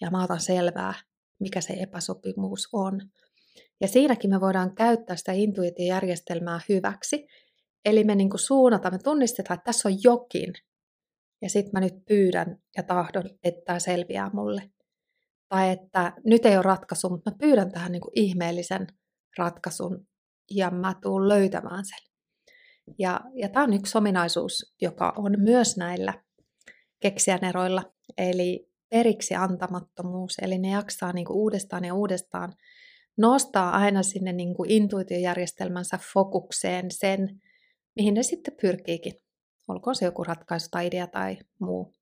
[0.00, 0.94] ja mä otan selvää,
[1.40, 3.00] mikä se epäsopivuus on.
[3.80, 7.26] Ja siinäkin me voidaan käyttää sitä intuitiojärjestelmää hyväksi.
[7.84, 10.52] Eli me niin suunnataan, me tunnistetaan, että tässä on jokin,
[11.42, 14.70] ja sitten mä nyt pyydän ja tahdon, että tämä selviää mulle.
[15.48, 18.86] Tai että nyt ei ole ratkaisu, mutta mä pyydän tähän niin ihmeellisen
[19.38, 20.06] ratkaisun
[20.50, 21.98] ja mä tuun löytämään sen.
[22.98, 26.14] Ja, ja tämä on yksi ominaisuus, joka on myös näillä
[27.00, 27.82] keksijäneroilla,
[28.18, 32.52] eli periksi antamattomuus, eli ne jaksaa niin uudestaan ja uudestaan
[33.16, 37.40] nostaa aina sinne niin kuin intuitiojärjestelmänsä fokukseen sen,
[37.96, 39.12] mihin ne sitten pyrkiikin
[39.68, 41.94] olkoon se joku ratkaisu tai idea tai muu.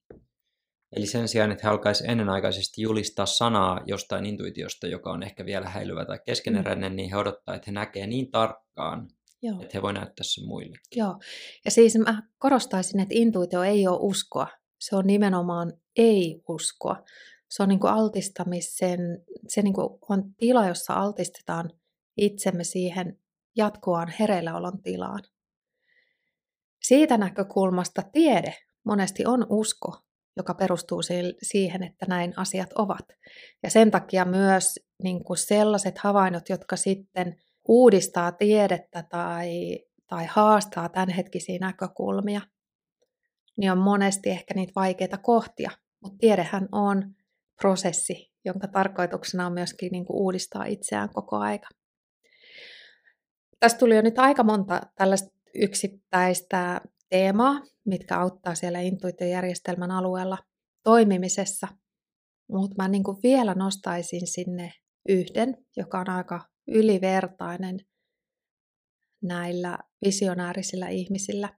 [0.92, 5.68] Eli sen sijaan, että he alkaisi ennenaikaisesti julistaa sanaa jostain intuitiosta, joka on ehkä vielä
[5.68, 6.96] häilyvä tai keskeneräinen, mm.
[6.96, 9.08] niin he odottaa, että he näkee niin tarkkaan,
[9.42, 9.62] Joo.
[9.62, 10.78] että he voi näyttää sen muille.
[10.96, 11.18] Joo,
[11.64, 14.46] ja siis mä korostaisin, että intuitio ei ole uskoa.
[14.80, 17.02] Se on nimenomaan ei-uskoa.
[17.48, 19.00] se on niin kuin altistamisen,
[19.48, 21.70] se niin kuin on tila, jossa altistetaan
[22.16, 23.18] itsemme siihen
[23.56, 25.22] jatkuvaan hereilläolon tilaan.
[26.82, 30.02] Siitä näkökulmasta tiede monesti on usko,
[30.36, 31.00] joka perustuu
[31.42, 33.04] siihen, että näin asiat ovat.
[33.62, 37.36] Ja sen takia myös niin kuin sellaiset havainnot, jotka sitten
[37.68, 42.40] uudistaa tiedettä tai, tai haastaa tämänhetkisiä näkökulmia,
[43.56, 45.70] niin on monesti ehkä niitä vaikeita kohtia.
[46.02, 47.14] Mutta tiedehän on
[47.60, 51.68] prosessi, jonka tarkoituksena on myöskin niin kuin uudistaa itseään koko aika.
[53.60, 56.80] Tästä tuli jo nyt aika monta tällaista yksittäistä
[57.12, 60.38] teemaa, mitkä auttaa siellä intuitiojärjestelmän alueella
[60.82, 61.68] toimimisessa.
[62.50, 64.72] Mutta mä niin kuin vielä nostaisin sinne
[65.08, 67.78] yhden, joka on aika ylivertainen
[69.22, 71.48] näillä visionäärisillä ihmisillä.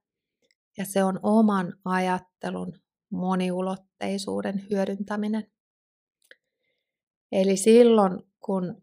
[0.78, 2.72] Ja se on oman ajattelun
[3.12, 5.46] moniulotteisuuden hyödyntäminen.
[7.32, 8.82] Eli silloin, kun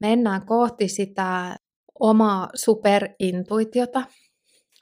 [0.00, 1.56] mennään kohti sitä
[2.00, 4.04] omaa superintuitiota,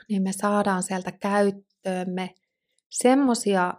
[0.09, 2.35] niin me saadaan sieltä käyttöömme
[2.91, 3.75] semmoisia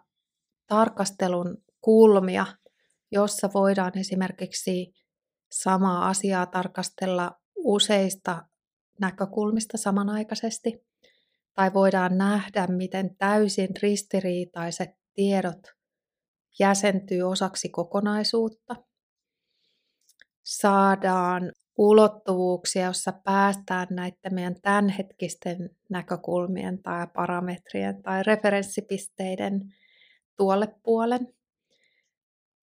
[0.67, 2.45] tarkastelun kulmia,
[3.11, 4.93] jossa voidaan esimerkiksi
[5.51, 8.45] samaa asiaa tarkastella useista
[9.01, 10.85] näkökulmista samanaikaisesti.
[11.53, 15.61] Tai voidaan nähdä, miten täysin ristiriitaiset tiedot
[16.59, 18.75] jäsentyy osaksi kokonaisuutta.
[20.43, 29.61] Saadaan ulottuvuuksia, jossa päästään näiden meidän tämänhetkisten näkökulmien tai parametrien tai referenssipisteiden
[30.37, 31.27] tuolle puolen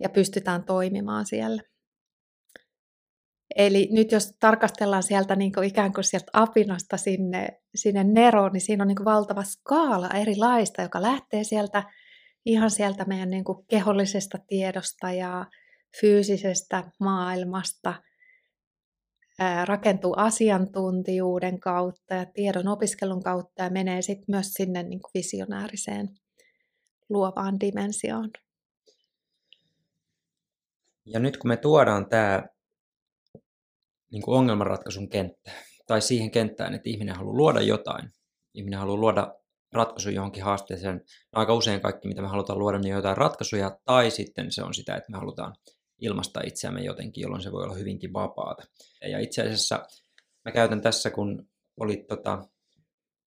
[0.00, 1.62] ja pystytään toimimaan siellä.
[3.56, 8.60] Eli nyt jos tarkastellaan sieltä niin kuin ikään kuin sieltä apinasta sinne, sinne neroon, niin
[8.60, 11.82] siinä on niin kuin valtava skaala erilaista, joka lähtee sieltä
[12.46, 15.46] ihan sieltä meidän niin kuin kehollisesta tiedosta ja
[16.00, 17.94] fyysisestä maailmasta–
[19.64, 26.08] rakentuu asiantuntijuuden kautta ja tiedon opiskelun kautta ja menee sitten myös sinne niin kuin visionääriseen
[27.08, 28.30] luovaan dimensioon.
[31.06, 32.42] Ja nyt kun me tuodaan tämä
[34.10, 35.50] niin kuin ongelmanratkaisun kenttä,
[35.86, 38.10] tai siihen kenttään, että ihminen haluaa luoda jotain,
[38.54, 39.34] ihminen haluaa luoda
[39.72, 40.94] ratkaisu johonkin haasteeseen.
[40.96, 44.74] No, aika usein kaikki, mitä me halutaan luoda, niin jotain ratkaisuja, tai sitten se on
[44.74, 45.54] sitä, että me halutaan
[46.02, 48.62] ilmaista itseämme jotenkin, jolloin se voi olla hyvinkin vapaata.
[49.10, 49.82] Ja itse asiassa
[50.44, 51.48] mä käytän tässä, kun
[51.80, 52.44] olit tota,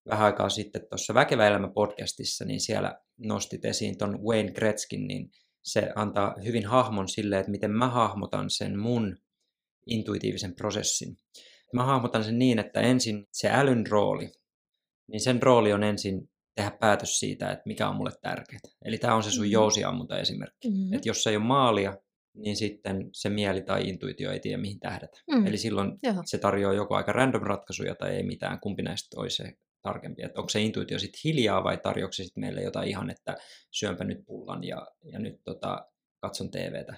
[0.10, 5.30] vähän aikaa sitten tuossa Väkevä elämä podcastissa, niin siellä nostit esiin ton Wayne Gretzkin, niin
[5.64, 9.18] se antaa hyvin hahmon sille, että miten mä hahmotan sen mun
[9.88, 11.18] intuitiivisen prosessin.
[11.74, 14.32] Mä hahmotan sen niin, että ensin se älyn rooli,
[15.08, 18.60] niin sen rooli on ensin tehdä päätös siitä, että mikä on mulle tärkeää.
[18.86, 19.52] Eli tämä on se sun mm-hmm.
[19.52, 20.70] jousiammunta esimerkki.
[20.70, 20.94] Mm-hmm.
[20.94, 21.98] Että jos ei ole maalia,
[22.36, 25.18] niin sitten se mieli tai intuitio ei tiedä mihin tähdätä.
[25.32, 25.48] Mm.
[25.48, 26.16] Eli silloin Joo.
[26.26, 30.24] se tarjoaa joko aika random ratkaisuja tai ei mitään, kumpi näistä olisi se tarkempi.
[30.24, 33.38] Että onko se intuitio sitten hiljaa vai tarjoako se sitten meille jotain ihan, että
[33.72, 35.86] syönpä nyt pullan ja, ja nyt tota,
[36.22, 36.98] katson TVtä.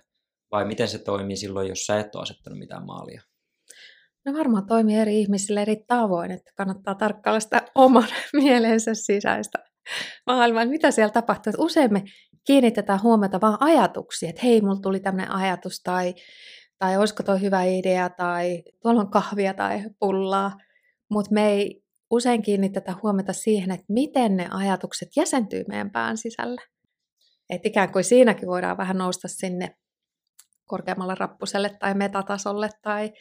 [0.52, 3.22] Vai miten se toimii silloin, jos sä et ole asettanut mitään maalia?
[4.26, 8.08] No varmaan toimii eri ihmisille eri tavoin, että kannattaa tarkkailla sitä oman
[8.44, 9.60] mielensä sisäistä
[10.26, 11.54] maailmaa, mitä siellä tapahtuu.
[11.58, 12.04] Usein me
[12.48, 16.14] kiinnitetään huomiota vaan ajatuksiin, että hei, mulla tuli tämmöinen ajatus tai,
[16.80, 20.58] tai olisiko toi hyvä idea tai tuolla on kahvia tai pullaa,
[21.10, 26.62] mutta me ei usein kiinnitetä huomiota siihen, että miten ne ajatukset jäsentyy meidän pään sisällä.
[27.50, 29.76] Että ikään kuin siinäkin voidaan vähän nousta sinne
[30.66, 33.12] korkeammalle rappuselle tai metatasolle tai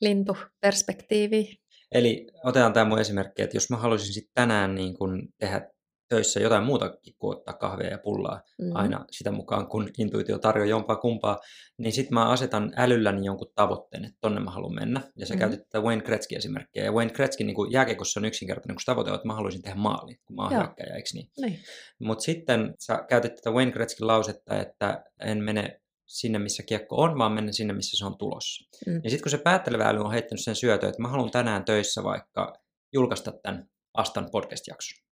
[0.00, 1.56] lintuperspektiiviin.
[1.92, 5.70] Eli otetaan tämä mun esimerkki, että jos mä haluaisin sitten tänään niin kun tehdä
[6.14, 8.70] töissä jotain muuta kuin ottaa kahvia ja pullaa mm.
[8.74, 11.38] aina sitä mukaan, kun intuitio tarjoaa jompaa kumpaa,
[11.78, 15.00] niin sitten mä asetan älylläni jonkun tavoitteen, että tonne mä haluan mennä.
[15.16, 15.38] Ja sä mm.
[15.38, 16.84] käytit tätä Wayne Gretzky-esimerkkiä.
[16.84, 20.18] Ja Wayne Gretzky niin jääkekossa on yksinkertainen, kun tavoite on, että mä haluaisin tehdä maalin,
[20.24, 21.30] kun mä oon hyökkäjä, eikö niin?
[21.40, 21.58] niin.
[21.98, 27.18] Mutta sitten sä käytit tätä Wayne Gretzky lausetta, että en mene sinne, missä kiekko on,
[27.18, 28.68] vaan mennä sinne, missä se on tulossa.
[28.86, 29.00] Mm.
[29.04, 32.02] Ja sitten kun se päättelevä äly on heittänyt sen syötön, että mä haluan tänään töissä
[32.02, 32.52] vaikka
[32.92, 35.03] julkaista tämän Astan podcast-jakson,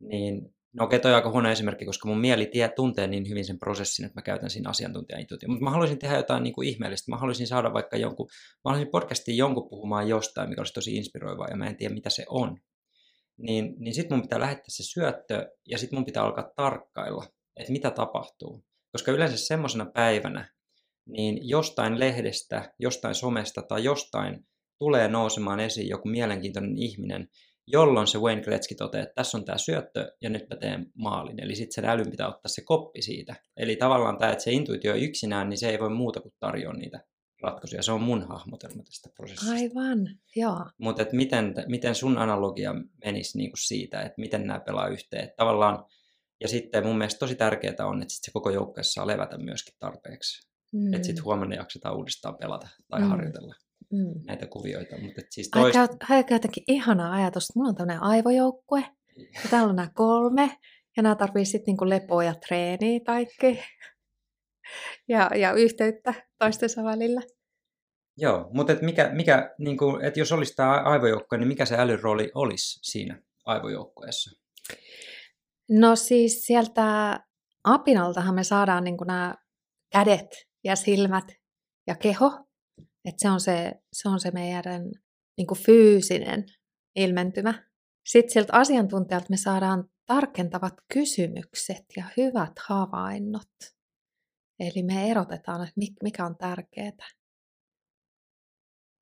[0.00, 3.44] niin no okei, toi on aika huono esimerkki, koska mun mieli tie, tuntee niin hyvin
[3.44, 5.50] sen prosessin, että mä käytän siinä asiantuntijaintuition.
[5.50, 7.10] Mutta mä haluaisin tehdä jotain niin kuin ihmeellistä.
[7.10, 8.26] Mä haluaisin saada vaikka jonkun,
[8.64, 12.10] mä haluaisin podcastiin jonkun puhumaan jostain, mikä olisi tosi inspiroivaa, ja mä en tiedä, mitä
[12.10, 12.58] se on.
[13.38, 17.72] Niin, niin sitten mun pitää lähettää se syöttö, ja sitten mun pitää alkaa tarkkailla, että
[17.72, 18.64] mitä tapahtuu.
[18.92, 20.50] Koska yleensä semmoisena päivänä,
[21.06, 24.46] niin jostain lehdestä, jostain somesta tai jostain
[24.78, 27.28] tulee nousemaan esiin joku mielenkiintoinen ihminen,
[27.66, 31.42] jolloin se Wayne Gretzky toteaa, että tässä on tämä syöttö ja nyt mä teen maalin.
[31.42, 33.36] Eli sitten sen älyn pitää ottaa se koppi siitä.
[33.56, 37.04] Eli tavallaan tämä, että se intuitio yksinään, niin se ei voi muuta kuin tarjoa niitä
[37.42, 37.82] ratkaisuja.
[37.82, 39.52] Se on mun hahmotelma tästä prosessista.
[39.52, 39.98] Aivan,
[40.36, 40.66] joo.
[40.78, 42.74] Mutta miten, miten sun analogia
[43.04, 45.24] menisi niinku siitä, että miten nämä pelaa yhteen.
[45.24, 45.84] Et tavallaan,
[46.40, 49.74] ja sitten mun mielestä tosi tärkeää on, että sit se koko joukkue saa levätä myöskin
[49.78, 50.48] tarpeeksi.
[50.72, 50.94] Mm.
[50.94, 53.08] Että sitten huomenna jaksetaan uudestaan pelata tai mm.
[53.08, 53.54] harjoitella
[53.92, 54.20] mm.
[54.26, 54.98] näitä kuvioita.
[54.98, 55.76] Mutta siis toist...
[55.76, 57.56] aika, aika jotenkin ihana ajatus.
[57.56, 58.80] Mulla on tämmöinen aivojoukkue,
[59.34, 60.56] ja täällä on nämä kolme,
[60.96, 63.58] ja nämä tarvii sitten niinku lepoa ja treeniä kaikki.
[65.08, 67.20] Ja, ja yhteyttä toistensa välillä.
[68.16, 71.76] Joo, mutta et mikä, mikä, niin kuin, et jos olisi tämä aivojoukkue, niin mikä se
[71.78, 74.40] älyrooli olisi siinä aivojoukkueessa?
[75.70, 77.18] No siis sieltä
[77.64, 79.34] apinaltahan me saadaan niin nämä
[79.92, 80.26] kädet
[80.64, 81.24] ja silmät
[81.86, 82.45] ja keho.
[83.06, 84.82] Että se on se, se on se meidän
[85.38, 86.46] niin kuin fyysinen
[86.96, 87.70] ilmentymä.
[88.06, 93.52] Sitten sieltä asiantuntijalta me saadaan tarkentavat kysymykset ja hyvät havainnot.
[94.60, 97.08] Eli me erotetaan, että mikä on tärkeää.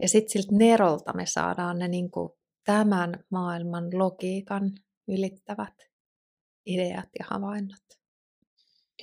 [0.02, 2.30] Ja sitten siltä nerolta me saadaan ne niin kuin
[2.64, 4.70] tämän maailman logiikan
[5.08, 5.74] ylittävät
[6.66, 7.84] ideat ja havainnot.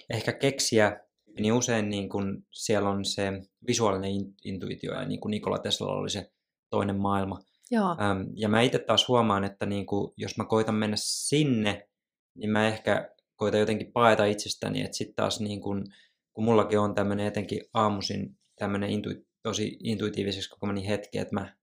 [0.10, 1.00] Ehkä keksiä,
[1.39, 3.32] niin usein niin kun siellä on se
[3.67, 4.12] visuaalinen
[4.44, 6.32] intuitio, ja niin kuin Nikola Teslalla oli se
[6.70, 7.39] toinen maailma.
[7.72, 7.96] Joo.
[8.36, 11.88] ja mä itse taas huomaan, että niin kuin, jos mä koitan mennä sinne,
[12.36, 15.86] niin mä ehkä koitan jotenkin paeta itsestäni, että sitten taas niin kun,
[16.34, 21.56] kun mullakin on tämmöinen etenkin aamuisin tämmöinen intuitio, tosi intuitiiviseksi koko moni hetki, että mä,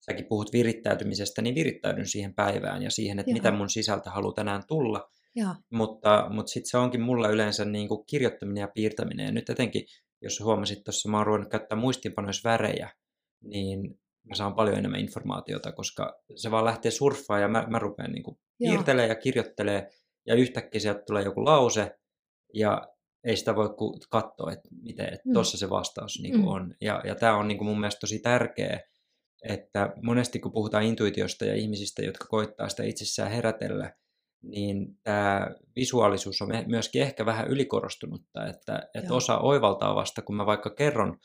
[0.00, 3.34] säkin puhut virittäytymisestä, niin virittäydyn siihen päivään ja siihen, että Joo.
[3.34, 5.10] mitä mun sisältä haluaa tänään tulla.
[5.34, 5.54] Joo.
[5.72, 9.26] Mutta, mutta sitten se onkin mulla yleensä niin kuin kirjoittaminen ja piirtäminen.
[9.26, 9.84] Ja nyt etenkin,
[10.22, 12.90] jos huomasit tuossa, mä oon ruvennut käyttää muistiinpanoissa värejä,
[13.40, 18.12] niin mä saan paljon enemmän informaatiota, koska se vaan lähtee surffaan ja mä, mä rupean
[18.12, 19.88] niin kuin piirtelee ja kirjoittelee
[20.26, 21.98] ja yhtäkkiä sieltä tulee joku lause
[22.54, 22.88] ja
[23.24, 23.68] ei sitä voi
[24.10, 25.32] katsoa, että miten, että mm.
[25.32, 26.48] tuossa se vastaus niin kuin mm.
[26.48, 26.74] on.
[26.80, 28.80] Ja, ja tämä on niin kuin mun mielestä tosi tärkeä,
[29.48, 33.94] että monesti kun puhutaan intuitiosta ja ihmisistä, jotka koittaa sitä itsessään herätellä,
[34.42, 40.46] niin tämä visuaalisuus on myöskin ehkä vähän ylikorostunutta, että, että osa oivaltaa vasta, kun mä
[40.46, 41.18] vaikka kerron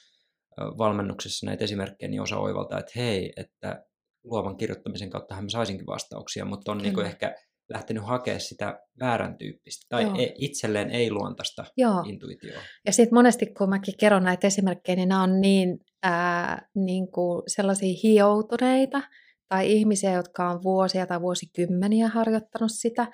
[0.58, 3.86] valmennuksessa näitä esimerkkejä, niin osa oivaltaa, että hei, että
[4.24, 7.36] luovan kirjoittamisen kautta mä saisinkin vastauksia, mutta on niin ehkä
[7.70, 10.16] lähtenyt hakemaan sitä väärän tyyppistä tai Joo.
[10.20, 12.04] E, itselleen ei-luontaista Joo.
[12.06, 12.62] intuitioa.
[12.86, 17.44] Ja sitten monesti, kun mäkin kerron näitä esimerkkejä, niin nämä on niin, ää, niin kuin
[17.48, 19.02] sellaisia hioutuneita
[19.50, 23.08] tai ihmisiä, jotka on vuosia tai vuosikymmeniä harjoittanut sitä,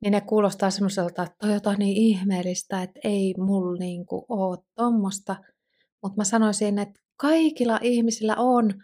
[0.00, 5.36] niin ne kuulostaa semmoiselta, että toi jotain niin ihmeellistä, että ei mulla niin ole tuommoista.
[6.02, 8.74] Mutta mä sanoisin, että kaikilla ihmisillä on,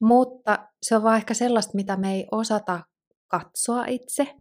[0.00, 2.80] mutta se on vaan ehkä sellaista, mitä me ei osata
[3.28, 4.34] katsoa itse,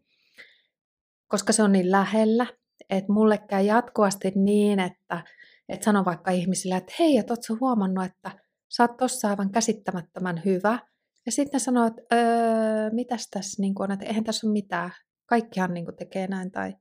[1.28, 2.45] koska se on niin lähellä,
[2.89, 5.23] että mulle käy jatkuvasti niin, että,
[5.69, 8.32] että sanon vaikka ihmisille, että hei, et ootko huomannut, että
[8.69, 10.80] sä oot tossa aivan käsittämättömän hyvä.
[11.25, 14.91] Ja sitten sanoo, että öö, mitäs tässä niin on, että eihän tässä ole mitään.
[15.25, 16.73] Kaikkihan niin tekee näin tai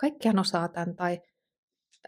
[0.00, 1.20] kaikkihan osaa tämän tai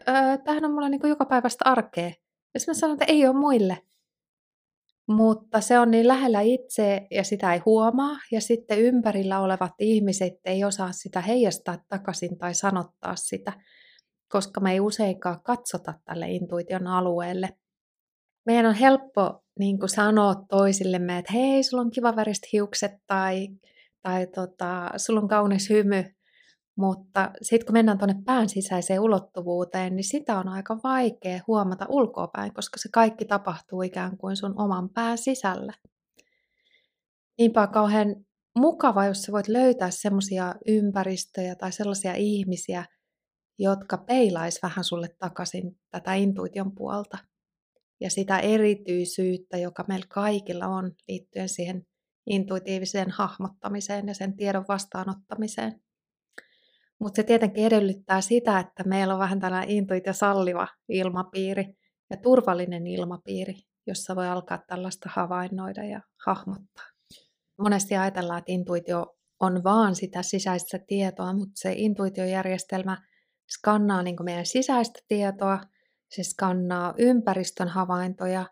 [0.07, 2.11] öö, tämähän on mulla niin joka päivästä arkea.
[2.53, 3.77] Ja sitten sanon, että ei ole muille.
[5.07, 8.17] Mutta se on niin lähellä itse ja sitä ei huomaa.
[8.31, 13.53] Ja sitten ympärillä olevat ihmiset ei osaa sitä heijastaa takaisin tai sanottaa sitä,
[14.27, 17.49] koska me ei useinkaan katsota tälle intuition alueelle.
[18.45, 23.47] Meidän on helppo niin kuin sanoa toisillemme, että hei, sulla on kiva väriset hiukset tai,
[24.01, 26.03] tai tota, sulla on kaunis hymy.
[26.77, 32.53] Mutta sitten kun mennään tuonne pään sisäiseen ulottuvuuteen, niin sitä on aika vaikea huomata ulkoapäin,
[32.53, 35.73] koska se kaikki tapahtuu ikään kuin sun oman pään sisällä.
[37.37, 38.15] Niinpä on kauhean
[38.57, 42.85] mukava, jos sä voit löytää semmoisia ympäristöjä tai sellaisia ihmisiä,
[43.59, 47.17] jotka peilais vähän sulle takaisin tätä intuition puolta.
[48.01, 51.85] Ja sitä erityisyyttä, joka meillä kaikilla on liittyen siihen
[52.29, 55.81] intuitiiviseen hahmottamiseen ja sen tiedon vastaanottamiseen.
[56.99, 61.65] Mutta se tietenkin edellyttää sitä, että meillä on vähän tällainen intuitio salliva ilmapiiri
[62.09, 63.53] ja turvallinen ilmapiiri,
[63.87, 66.85] jossa voi alkaa tällaista havainnoida ja hahmottaa.
[67.57, 72.97] Monesti ajatellaan, että intuitio on vaan sitä sisäistä tietoa, mutta se intuitiojärjestelmä
[73.57, 75.59] skannaa niin meidän sisäistä tietoa,
[76.09, 78.45] se skannaa ympäristön havaintoja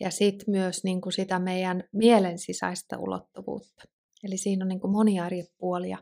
[0.00, 3.82] ja sitten myös niin kuin sitä meidän mielen sisäistä ulottuvuutta.
[4.24, 5.98] Eli siinä on niin kuin monia eri puolia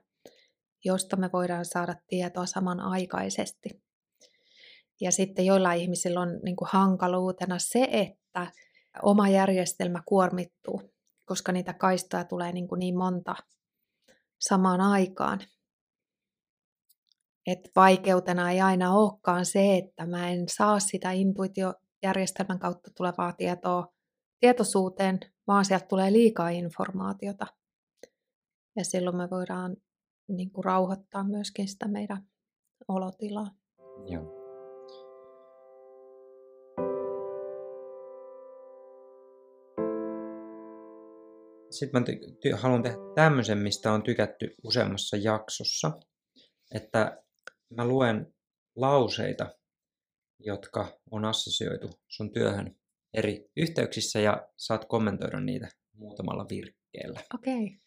[0.85, 3.83] josta me voidaan saada tietoa samanaikaisesti.
[5.01, 8.53] Ja sitten joilla ihmisillä on niin kuin hankaluutena se, että
[9.03, 10.93] oma järjestelmä kuormittuu,
[11.25, 13.35] koska niitä kaistoja tulee niin, kuin niin monta.
[14.41, 15.41] samaan aikaan.
[17.47, 23.93] Et vaikeutena ei aina olekaan se, että mä en saa sitä intuitiojärjestelmän kautta tulevaa tietoa
[24.41, 27.47] tietoisuuteen, vaan sieltä tulee liikaa informaatiota.
[28.77, 29.77] Ja silloin me voidaan
[30.29, 32.27] niin kuin rauhoittaa myöskin sitä meidän
[32.89, 33.51] olotilaa.
[34.07, 34.43] Joo.
[41.71, 45.93] Sitten mä ty- haluan tehdä tämmöisen, mistä on tykätty useammassa jaksossa,
[46.75, 47.22] että
[47.77, 48.35] mä luen
[48.77, 49.59] lauseita,
[50.39, 52.77] jotka on assosioitu sun työhön
[53.15, 57.21] eri yhteyksissä ja saat kommentoida niitä muutamalla virkkeellä.
[57.35, 57.65] Okei.
[57.65, 57.79] Okay.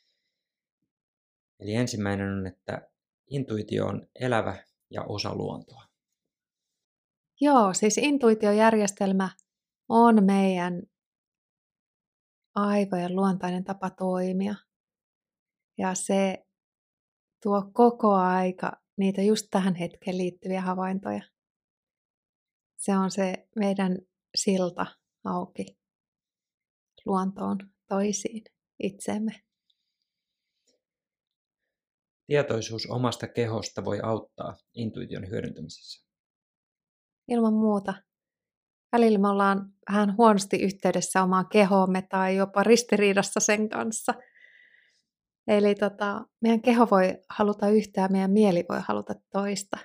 [1.60, 2.90] Eli ensimmäinen on, että
[3.30, 5.84] intuitio on elävä ja osa luontoa.
[7.42, 9.30] Joo, siis intuitiojärjestelmä
[9.90, 10.84] on meidän
[12.56, 14.56] aivojen luontainen tapa toimia.
[15.78, 16.46] Ja se
[17.44, 21.22] tuo koko aika niitä just tähän hetkeen liittyviä havaintoja.
[22.78, 23.98] Se on se meidän
[24.36, 24.86] silta
[25.24, 25.66] auki
[27.06, 27.58] luontoon
[27.90, 28.44] toisiin
[28.84, 29.32] itsemme.
[32.28, 36.06] Tietoisuus omasta kehosta voi auttaa intuition hyödyntämisessä.
[37.28, 37.94] Ilman muuta.
[38.92, 44.14] Välillä me ollaan vähän huonosti yhteydessä omaan kehoomme tai jopa ristiriidassa sen kanssa.
[45.48, 49.78] Eli tota, meidän keho voi haluta yhtä ja meidän mieli voi haluta toista.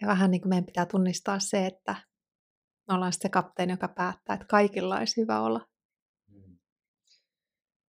[0.00, 1.96] Ja vähän niin kuin meidän pitää tunnistaa se, että
[2.88, 5.66] me ollaan se kapteeni, joka päättää, että kaikilla olisi hyvä olla.
[6.28, 6.58] Mm.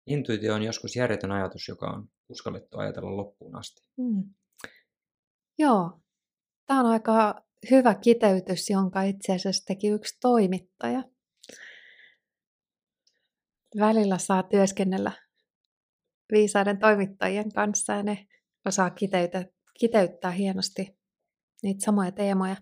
[0.08, 3.82] Intuitio on joskus järjetön ajatus, joka on uskallettu ajatella loppuun asti.
[3.98, 4.34] Mm.
[5.60, 6.02] Joo,
[6.66, 11.04] tämä on aika hyvä kiteytys, jonka itse asiassa teki yksi toimittaja.
[13.78, 15.12] Välillä saa työskennellä
[16.32, 18.28] viisaiden toimittajien kanssa ja ne
[18.66, 19.46] osaa kiteyttää,
[19.80, 20.98] kiteyttää hienosti
[21.64, 22.56] niitä samoja teemoja.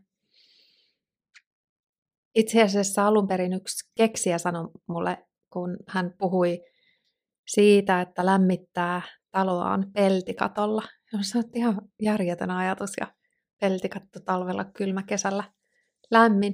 [2.35, 6.63] Itse asiassa alun perin yksi keksiä sanoi mulle, kun hän puhui
[7.47, 9.01] siitä, että lämmittää
[9.31, 10.83] taloaan peltikatolla.
[11.21, 13.07] Se on ihan järjetön ajatus ja
[13.61, 15.43] peltikatto talvella kylmä kesällä
[16.11, 16.53] lämmin.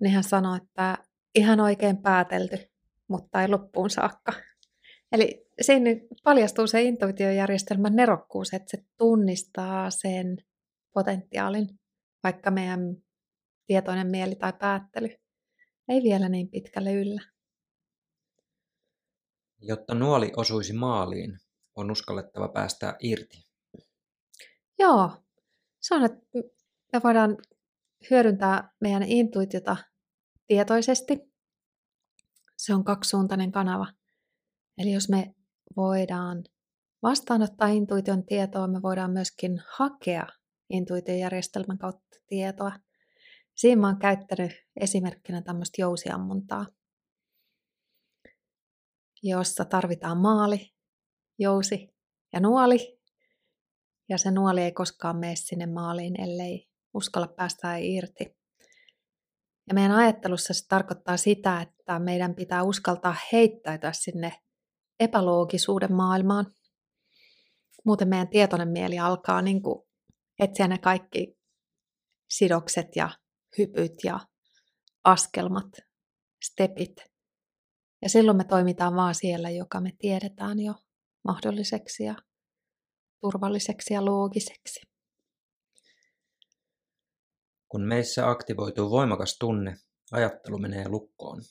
[0.00, 0.98] Niin hän sanoi, että
[1.34, 2.56] ihan oikein päätelty,
[3.08, 4.32] mutta ei loppuun saakka.
[5.12, 5.90] Eli siinä
[6.24, 10.36] paljastuu se intuitiojärjestelmän nerokkuus, että se tunnistaa sen
[10.94, 11.68] potentiaalin,
[12.22, 12.80] vaikka meidän
[13.66, 15.08] tietoinen mieli tai päättely
[15.88, 17.22] ei vielä niin pitkälle yllä.
[19.60, 21.38] Jotta nuoli osuisi maaliin,
[21.76, 23.38] on uskallettava päästä irti.
[24.78, 25.10] Joo,
[25.80, 26.20] se on, että
[26.92, 27.36] me voidaan
[28.10, 29.76] hyödyntää meidän intuitiota
[30.46, 31.35] tietoisesti.
[32.56, 33.86] Se on kaksisuuntainen kanava.
[34.78, 35.34] Eli jos me
[35.76, 36.44] voidaan
[37.02, 40.26] vastaanottaa intuition tietoa, me voidaan myöskin hakea
[40.70, 42.72] intuitiojärjestelmän kautta tietoa.
[43.54, 46.66] Siinä mä oon käyttänyt esimerkkinä tämmöistä jousiammuntaa,
[49.22, 50.72] jossa tarvitaan maali,
[51.38, 51.94] jousi
[52.32, 52.98] ja nuoli.
[54.08, 58.36] Ja se nuoli ei koskaan mene sinne maaliin, ellei uskalla päästä irti.
[59.68, 64.32] Ja meidän ajattelussa se tarkoittaa sitä, että meidän pitää uskaltaa heittäytyä sinne
[65.00, 66.46] epäloogisuuden maailmaan.
[67.84, 69.88] Muuten meidän tietoinen mieli alkaa niin kuin
[70.38, 71.38] etsiä ne kaikki
[72.30, 73.10] sidokset ja
[73.58, 74.20] hypyt ja
[75.04, 75.66] askelmat,
[76.44, 76.96] stepit.
[78.02, 80.74] Ja silloin me toimitaan vaan siellä, joka me tiedetään jo
[81.24, 82.14] mahdolliseksi ja
[83.20, 84.80] turvalliseksi ja loogiseksi.
[87.68, 89.76] Kun meissä aktivoituu voimakas tunne,
[90.12, 91.42] ajattelu menee lukkoon.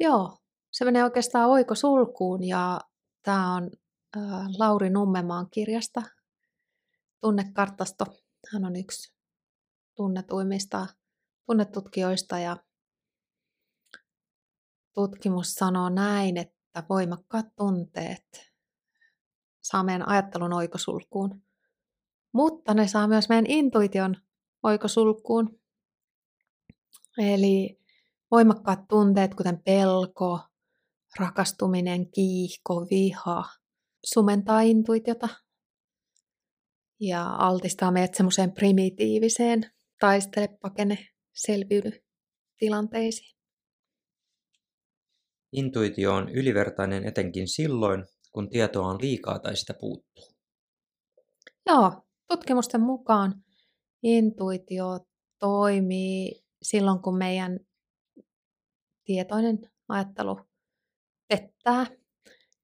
[0.00, 0.38] Joo,
[0.72, 2.80] se menee oikeastaan oikosulkuun ja
[3.22, 3.70] tämä on
[4.16, 6.02] äh, Lauri Nummemaan kirjasta
[7.20, 8.04] Tunnekartasto.
[8.52, 9.14] Hän on yksi
[9.96, 10.86] tunnetuimmista
[11.46, 12.56] tunnetutkijoista ja
[14.94, 18.52] tutkimus sanoo näin, että voimakkaat tunteet
[19.62, 21.42] saa meidän ajattelun oikosulkuun,
[22.32, 24.16] mutta ne saa myös meidän intuition
[24.64, 25.60] oikosulkuun.
[27.18, 27.80] Eli
[28.30, 30.38] voimakkaat tunteet, kuten pelko,
[31.20, 33.44] rakastuminen, kiihko, viha,
[34.04, 35.28] sumentaa intuitiota
[37.00, 40.98] ja altistaa meidät semmoiseen primitiiviseen taistele, pakene,
[41.32, 41.90] selviydy
[42.58, 43.34] tilanteisiin.
[45.52, 50.24] Intuitio on ylivertainen etenkin silloin, kun tietoa on liikaa tai sitä puuttuu.
[51.66, 53.43] Joo, tutkimusten mukaan
[54.04, 55.00] intuitio
[55.38, 57.60] toimii silloin, kun meidän
[59.04, 60.40] tietoinen ajattelu
[61.28, 61.86] pettää.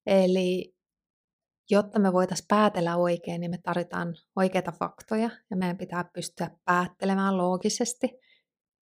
[0.07, 0.75] Eli
[1.71, 7.37] jotta me voitaisiin päätellä oikein, niin me tarvitaan oikeita faktoja ja meidän pitää pystyä päättelemään
[7.37, 8.09] loogisesti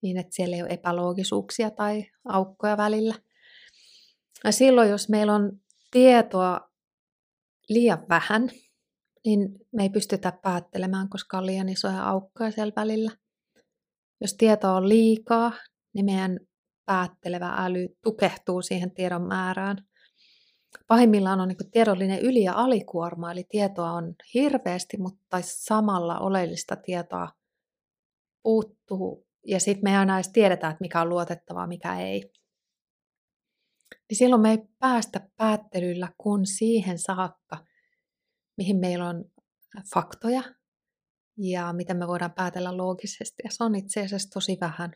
[0.03, 3.15] niin, että siellä ei ole epäloogisuuksia tai aukkoja välillä.
[4.45, 6.61] Ja silloin, jos meillä on tietoa
[7.69, 8.51] liian vähän,
[9.25, 13.11] niin me ei pystytä päättelemään, koska on liian isoja aukkoja siellä välillä.
[14.21, 15.53] Jos tietoa on liikaa,
[15.95, 16.41] niin meidän
[16.87, 19.77] päättelevä äly tukehtuu siihen tiedon määrään.
[20.87, 27.29] Pahimmillaan on niin tiedollinen yli- ja alikuorma, eli tietoa on hirveästi, mutta samalla oleellista tietoa
[28.43, 29.27] puuttuu.
[29.47, 32.33] Ja sitten me ei aina edes tiedetä, että mikä on luotettavaa, mikä ei.
[34.11, 37.64] Niin silloin me ei päästä päättelyllä kun siihen saakka,
[38.59, 39.25] mihin meillä on
[39.95, 40.43] faktoja
[41.37, 43.43] ja miten me voidaan päätellä loogisesti.
[43.45, 44.93] Ja se on itse asiassa tosi vähän.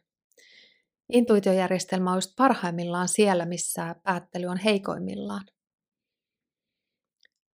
[1.13, 5.47] Intuitiojärjestelmä on just parhaimmillaan siellä, missä päättely on heikoimmillaan.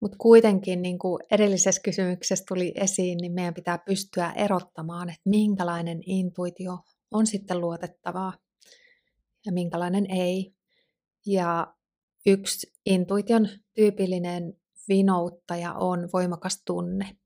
[0.00, 6.00] Mutta kuitenkin, niin kuin edellisessä kysymyksessä tuli esiin, niin meidän pitää pystyä erottamaan, että minkälainen
[6.06, 6.78] intuitio
[7.10, 8.32] on sitten luotettavaa
[9.46, 10.54] ja minkälainen ei.
[11.26, 11.74] Ja
[12.26, 14.54] yksi intuition tyypillinen
[14.88, 17.16] vinouttaja on voimakas tunne.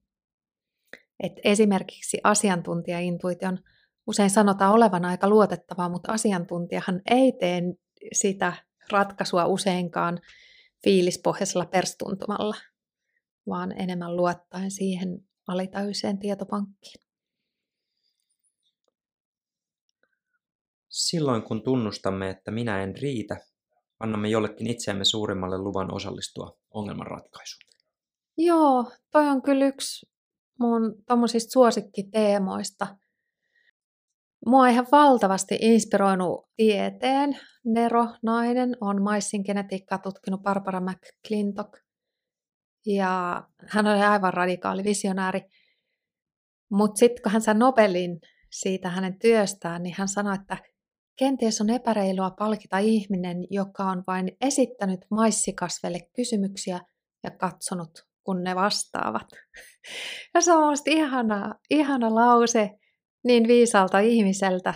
[1.23, 3.59] Et esimerkiksi asiantuntijaintuition
[4.07, 7.63] usein sanotaan olevan aika luotettavaa, mutta asiantuntijahan ei tee
[8.13, 8.53] sitä
[8.93, 10.21] ratkaisua useinkaan
[10.85, 12.57] fiilispohjaisella perstuntumalla,
[13.49, 17.05] vaan enemmän luottaen siihen alitajuiseen tietopankkiin.
[20.89, 23.37] Silloin kun tunnustamme, että minä en riitä,
[24.01, 27.71] annamme jollekin itseämme suurimmalle luvan osallistua ongelmanratkaisuun.
[28.39, 30.07] Joo, toi on kyllä yksi
[30.61, 32.97] mun tommosista suosikkiteemoista.
[34.47, 37.39] Mua ihan valtavasti inspiroinut tieteen.
[37.65, 41.73] Nero, nainen, on maissin genetiikkaa tutkinut Barbara McClintock.
[42.87, 45.41] Ja hän oli aivan radikaali visionääri.
[46.71, 48.21] Mutta sitten kun hän sai Nobelin
[48.51, 50.57] siitä hänen työstään, niin hän sanoi, että
[51.21, 56.81] kenties on epäreilua palkita ihminen, joka on vain esittänyt maissikasvelle kysymyksiä
[57.25, 57.91] ja katsonut,
[58.25, 59.27] kun ne vastaavat.
[60.35, 62.71] Ja se on mielestäni ihana, ihana lause
[63.25, 64.75] niin viisalta ihmiseltä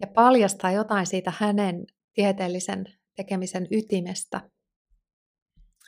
[0.00, 1.84] ja paljastaa jotain siitä hänen
[2.14, 2.84] tieteellisen
[3.16, 4.40] tekemisen ytimestä.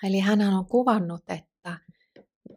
[0.03, 1.79] Eli hän on kuvannut, että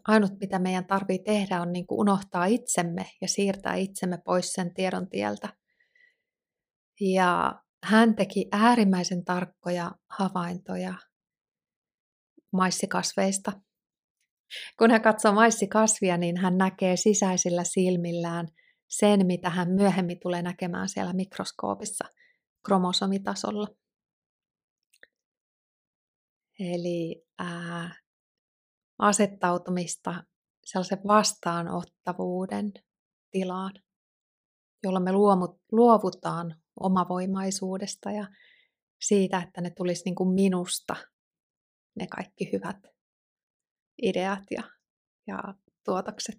[0.07, 4.73] ainut mitä meidän tarvii tehdä on niin kuin unohtaa itsemme ja siirtää itsemme pois sen
[4.73, 5.58] tiedon tieltä.
[6.99, 10.93] Ja hän teki äärimmäisen tarkkoja havaintoja
[12.53, 13.51] maissikasveista.
[14.79, 18.47] Kun hän katsoo maissikasvia, niin hän näkee sisäisillä silmillään
[18.89, 22.05] sen, mitä hän myöhemmin tulee näkemään siellä mikroskoopissa
[22.65, 23.67] kromosomitasolla.
[26.59, 27.95] Eli ää,
[28.99, 30.23] asettautumista
[30.65, 32.71] sellaisen vastaanottavuuden
[33.31, 33.73] tilaan,
[34.83, 35.11] jolla me
[35.71, 38.27] luovutaan omavoimaisuudesta ja
[39.01, 40.95] siitä, että ne tulisi niin kuin minusta,
[41.95, 42.77] ne kaikki hyvät
[44.01, 44.63] ideat ja,
[45.27, 45.39] ja
[45.85, 46.37] tuotokset.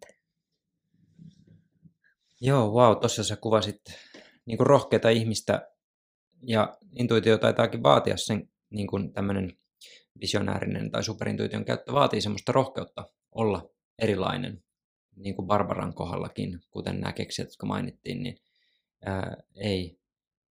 [2.41, 3.81] Joo, wow, tuossa sä kuvasit
[4.47, 5.69] niin kuin rohkeata ihmistä
[6.43, 9.59] ja intuitio taitaakin vaatia sen niin kuin tämmöinen
[10.21, 14.65] visionäärinen tai superintuition käyttö vaatii semmoista rohkeutta olla erilainen,
[15.17, 18.37] niin kuin Barbaran kohdallakin, kuten nämä keksijät, jotka mainittiin, niin
[19.05, 20.00] ää, ei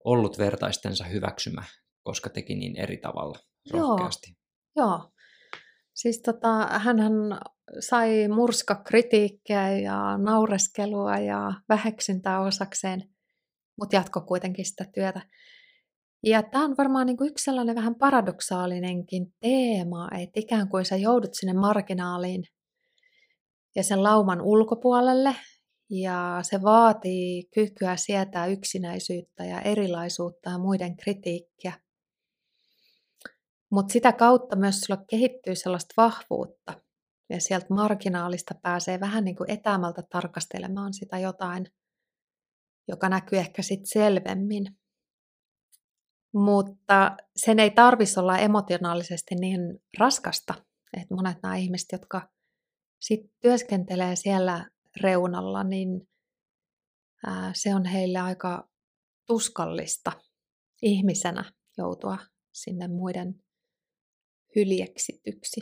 [0.10, 1.64] ollut vertaistensa hyväksymä,
[2.04, 3.40] koska teki niin eri tavalla
[3.72, 4.38] rohkeasti.
[4.76, 5.12] Joo, joo.
[5.94, 7.14] Siis tota, hänhän
[7.80, 13.02] sai murskakritiikkiä ja naureskelua ja väheksyntää osakseen,
[13.80, 15.22] mutta jatko kuitenkin sitä työtä.
[16.24, 20.96] Ja tämä on varmaan niin kuin yksi sellainen vähän paradoksaalinenkin teema, että ikään kuin sä
[20.96, 22.44] joudut sinne marginaaliin
[23.76, 25.36] ja sen lauman ulkopuolelle,
[25.90, 31.74] ja se vaatii kykyä sietää yksinäisyyttä ja erilaisuutta ja muiden kritiikkiä.
[33.72, 36.82] Mutta sitä kautta myös sulla kehittyy sellaista vahvuutta,
[37.30, 41.66] ja sieltä marginaalista pääsee vähän niin kuin etämältä tarkastelemaan sitä jotain,
[42.88, 44.66] joka näkyy ehkä sitten selvemmin.
[46.34, 49.60] Mutta sen ei tarvitsisi olla emotionaalisesti niin
[50.00, 50.54] raskasta,
[50.98, 52.30] että monet nämä ihmiset, jotka
[53.00, 54.70] sit työskentelee siellä
[55.02, 56.10] reunalla, niin
[57.54, 58.70] se on heille aika
[59.28, 60.12] tuskallista
[60.82, 62.18] ihmisenä joutua
[62.54, 63.44] sinne muiden
[64.56, 65.62] hyljeksityksi.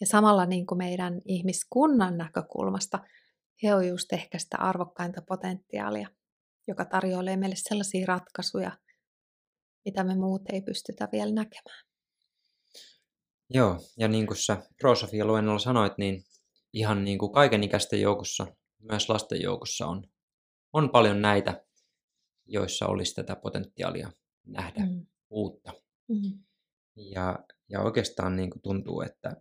[0.00, 2.98] Ja samalla niin kuin meidän ihmiskunnan näkökulmasta
[3.62, 6.08] he on just ehkä sitä arvokkainta potentiaalia,
[6.68, 8.78] joka tarjoilee meille sellaisia ratkaisuja,
[9.84, 11.84] mitä me muut ei pystytä vielä näkemään.
[13.50, 16.22] Joo, ja niin kuin sä Pro-Sofia-luennolla sanoit, niin
[16.72, 18.46] ihan niin kuin kaikenikäisten joukossa,
[18.78, 20.04] myös lasten joukossa on,
[20.72, 21.64] on paljon näitä,
[22.46, 24.10] joissa olisi tätä potentiaalia
[24.46, 25.06] nähdä mm.
[25.30, 25.72] uutta.
[26.08, 26.44] Mm.
[26.96, 29.36] Ja, ja oikeastaan niin kuin tuntuu, että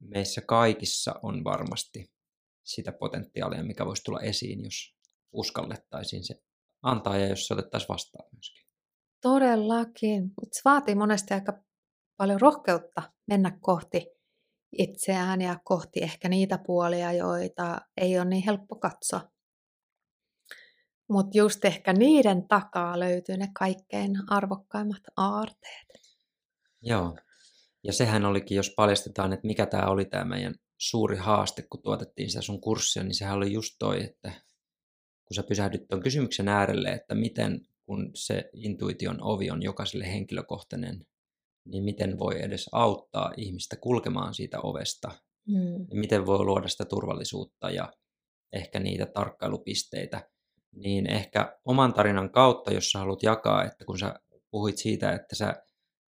[0.00, 2.12] meissä kaikissa on varmasti
[2.64, 4.96] sitä potentiaalia, mikä voisi tulla esiin, jos
[5.32, 6.42] uskallettaisiin se
[6.82, 8.64] antaa ja jos se otettaisiin vastaan myöskin.
[9.22, 10.30] Todellakin.
[10.52, 11.64] Se vaatii monesti aika
[12.16, 14.17] paljon rohkeutta mennä kohti
[14.72, 19.30] itseään ja kohti ehkä niitä puolia, joita ei ole niin helppo katsoa.
[21.08, 25.88] Mutta just ehkä niiden takaa löytyy ne kaikkein arvokkaimmat aarteet.
[26.82, 27.16] Joo.
[27.84, 32.30] Ja sehän olikin, jos paljastetaan, että mikä tämä oli tämä meidän suuri haaste, kun tuotettiin
[32.30, 34.32] sitä sun kurssia, niin sehän oli just toi, että
[35.24, 41.06] kun sä pysähdyt tuon kysymyksen äärelle, että miten, kun se intuition ovi on jokaiselle henkilökohtainen,
[41.64, 45.08] niin miten voi edes auttaa ihmistä kulkemaan siitä ovesta,
[45.48, 45.80] mm.
[45.90, 47.92] ja miten voi luoda sitä turvallisuutta ja
[48.52, 50.30] ehkä niitä tarkkailupisteitä,
[50.74, 54.14] niin ehkä oman tarinan kautta, jos sä haluat jakaa, että kun sä
[54.50, 55.54] puhuit siitä, että sä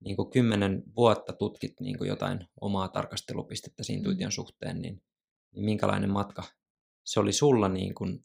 [0.05, 4.33] niin kuin kymmenen vuotta tutkit niin kuin jotain omaa tarkastelupistettä intuition mm.
[4.33, 5.03] suhteen, niin,
[5.55, 6.43] niin minkälainen matka
[7.05, 8.25] se oli sulla niin kuin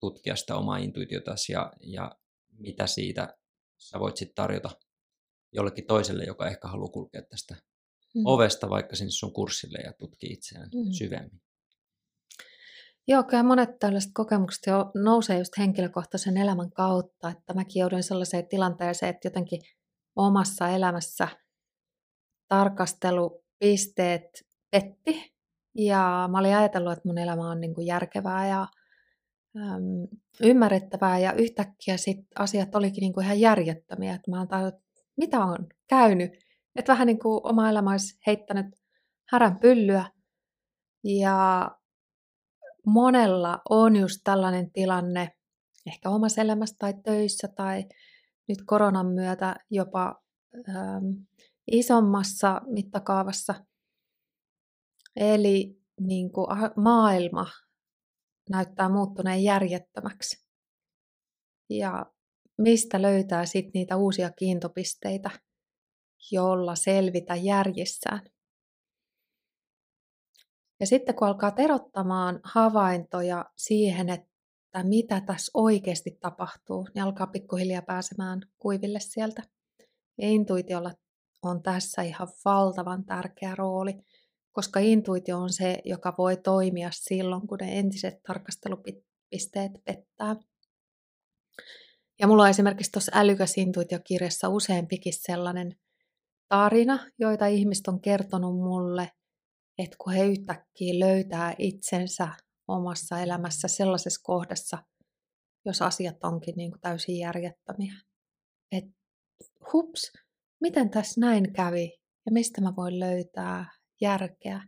[0.00, 2.12] tutkia sitä omaa intuitiotasi ja, ja
[2.58, 3.36] mitä siitä
[3.78, 4.70] sä voit sitten tarjota
[5.52, 7.54] jollekin toiselle, joka ehkä haluaa kulkea tästä
[8.14, 8.22] mm.
[8.24, 10.92] ovesta vaikka sinne sun kurssille ja tutkia itseään mm.
[10.92, 11.40] syvemmin.
[13.08, 18.48] Joo, kyllä monet tällaiset kokemukset jo nousee just henkilökohtaisen elämän kautta, että mäkin joudun sellaiseen
[18.48, 19.60] tilanteeseen, että jotenkin
[20.16, 21.28] omassa elämässä
[22.48, 25.32] tarkastelupisteet petti
[25.74, 28.66] ja mä olin ajatellut, että mun elämä on niin kuin järkevää ja
[29.56, 30.08] äm,
[30.42, 34.48] ymmärrettävää ja yhtäkkiä sit asiat olikin niin kuin ihan järjettömiä, että mä oon
[35.18, 36.30] mitä on käynyt,
[36.76, 38.66] että vähän niin kuin oma elämä olisi heittänyt
[39.30, 40.10] härän pyllyä
[41.04, 41.70] ja
[42.86, 45.30] monella on just tällainen tilanne,
[45.86, 47.84] ehkä omassa elämässä tai töissä tai
[48.48, 50.22] nyt koronan myötä jopa
[50.68, 51.06] ähm,
[51.72, 53.54] isommassa mittakaavassa.
[55.16, 56.46] Eli niin kuin
[56.76, 57.46] maailma
[58.50, 60.48] näyttää muuttuneen järjettömäksi.
[61.70, 62.06] Ja
[62.58, 65.30] mistä löytää sitten niitä uusia kiintopisteitä,
[66.30, 68.20] jolla selvitä järjissään.
[70.80, 74.28] Ja sitten kun alkaa terottamaan havaintoja siihen, että
[74.82, 79.42] mitä tässä oikeasti tapahtuu, niin alkaa pikkuhiljaa pääsemään kuiville sieltä.
[80.18, 80.92] Ja intuitiolla
[81.42, 83.94] on tässä ihan valtavan tärkeä rooli,
[84.52, 90.36] koska intuitio on se, joka voi toimia silloin, kun ne entiset tarkastelupisteet pettää.
[92.20, 95.76] Ja mulla on esimerkiksi tuossa älykäs intuitiokirjassa useampikin sellainen
[96.48, 99.10] tarina, joita ihmiset on kertonut mulle,
[99.78, 102.28] että kun he yhtäkkiä löytää itsensä
[102.68, 104.78] omassa elämässä sellaisessa kohdassa,
[105.64, 107.94] jos asiat onkin niin kuin täysin järjettömiä.
[108.72, 108.90] Että
[109.72, 110.12] hups,
[110.60, 114.62] miten tässä näin kävi ja mistä mä voin löytää järkeä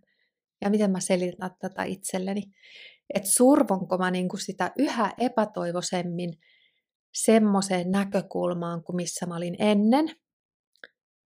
[0.61, 2.43] ja miten mä selitän tätä itselleni.
[3.15, 6.33] Että survonko mä niin kuin sitä yhä epätoivoisemmin
[7.13, 10.17] semmoiseen näkökulmaan kuin missä mä olin ennen,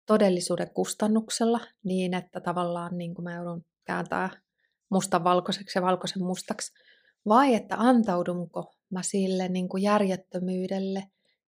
[0.05, 4.29] todellisuuden kustannuksella, niin että tavallaan niin kuin mä joudun kääntää
[4.89, 6.71] mustan valkoiseksi ja valkoisen mustaksi,
[7.27, 11.03] vai että antaudunko mä sille niin kuin järjettömyydelle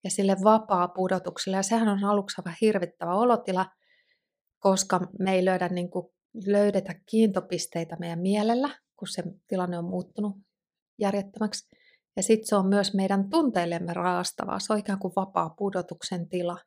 [0.04, 1.58] ja sille vapaa pudotukselle.
[1.58, 3.66] Ja sehän on aluksi vähän hirvittävä olotila,
[4.60, 6.08] koska me ei löydä, niin kuin,
[6.46, 10.38] löydetä kiintopisteitä meidän mielellä, kun se tilanne on muuttunut
[11.00, 11.70] järjettömäksi.
[12.16, 14.60] Ja sitten se on myös meidän tunteillemme raastavaa.
[14.60, 16.58] Se on ikään kuin vapaa pudotuksen tila.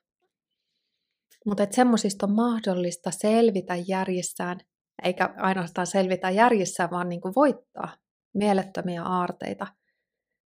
[1.46, 4.60] Mutta semmoisista on mahdollista selvitä järjissään
[5.02, 7.96] eikä ainoastaan selvitä järjissä, vaan niin kuin voittaa
[8.34, 9.66] mielettömiä aarteita,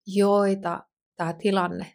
[0.08, 0.84] joita
[1.16, 1.94] tämä tilanne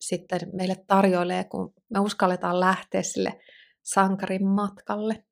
[0.00, 3.40] sitten meille tarjoilee, kun me uskalletaan lähteä sille
[3.82, 5.24] sankarin matkalle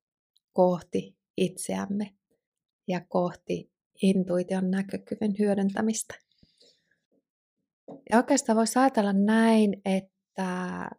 [0.53, 2.13] kohti itseämme
[2.87, 3.71] ja kohti
[4.01, 6.28] intuition näkökyvyn hyödyntämistä.
[8.11, 10.89] Ja oikeastaan voisi ajatella näin, että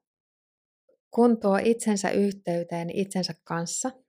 [1.11, 3.91] kun tuo itsensä yhteyteen itsensä kanssa–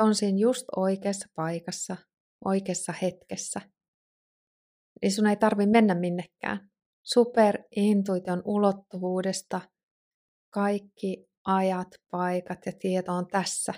[0.00, 1.96] on siinä just oikeassa paikassa,
[2.44, 3.60] oikeassa hetkessä,
[5.02, 6.70] niin sun ei tarvi mennä minnekään.
[7.02, 9.60] Superintuition ulottuvuudesta
[10.50, 13.74] kaikki ajat, paikat ja tieto on tässä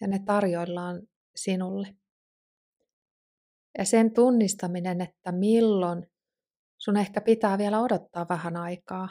[0.00, 1.02] ja ne tarjoillaan
[1.36, 1.96] sinulle.
[3.78, 6.06] Ja sen tunnistaminen, että milloin
[6.78, 9.08] sun ehkä pitää vielä odottaa vähän aikaa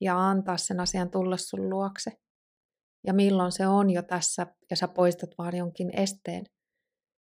[0.00, 2.10] ja antaa sen asian tulla sun luokse
[3.06, 6.44] ja milloin se on jo tässä ja sä poistat vaan jonkin esteen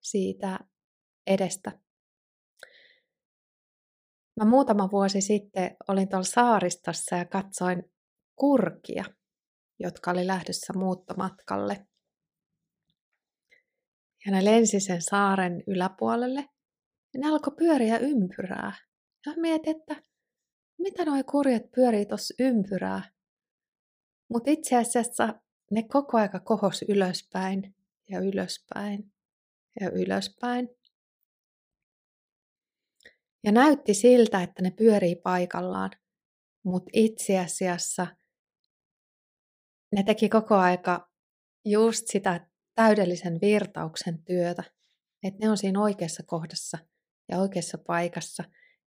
[0.03, 0.59] siitä
[1.27, 1.81] edestä.
[4.41, 7.83] Mä muutama vuosi sitten olin tuolla saaristossa ja katsoin
[8.37, 9.05] kurkia,
[9.81, 11.87] jotka oli lähdössä muuttomatkalle.
[14.27, 16.49] Ja ne lensi sen saaren yläpuolelle
[17.15, 18.73] ja ne alkoi pyöriä ympyrää.
[19.27, 20.03] Ja mietin, että
[20.79, 23.11] mitä nuo kurjet pyörii tuossa ympyrää.
[24.31, 25.41] Mutta itse asiassa
[25.71, 27.75] ne koko aika kohos ylöspäin
[28.11, 29.13] ja ylöspäin
[29.81, 30.69] ja ylöspäin.
[33.45, 35.91] Ja näytti siltä, että ne pyörii paikallaan,
[36.65, 38.07] mutta itse asiassa
[39.93, 41.11] ne teki koko aika
[41.65, 44.63] just sitä täydellisen virtauksen työtä,
[45.23, 46.79] että ne on siinä oikeassa kohdassa
[47.29, 48.45] ja oikeassa paikassa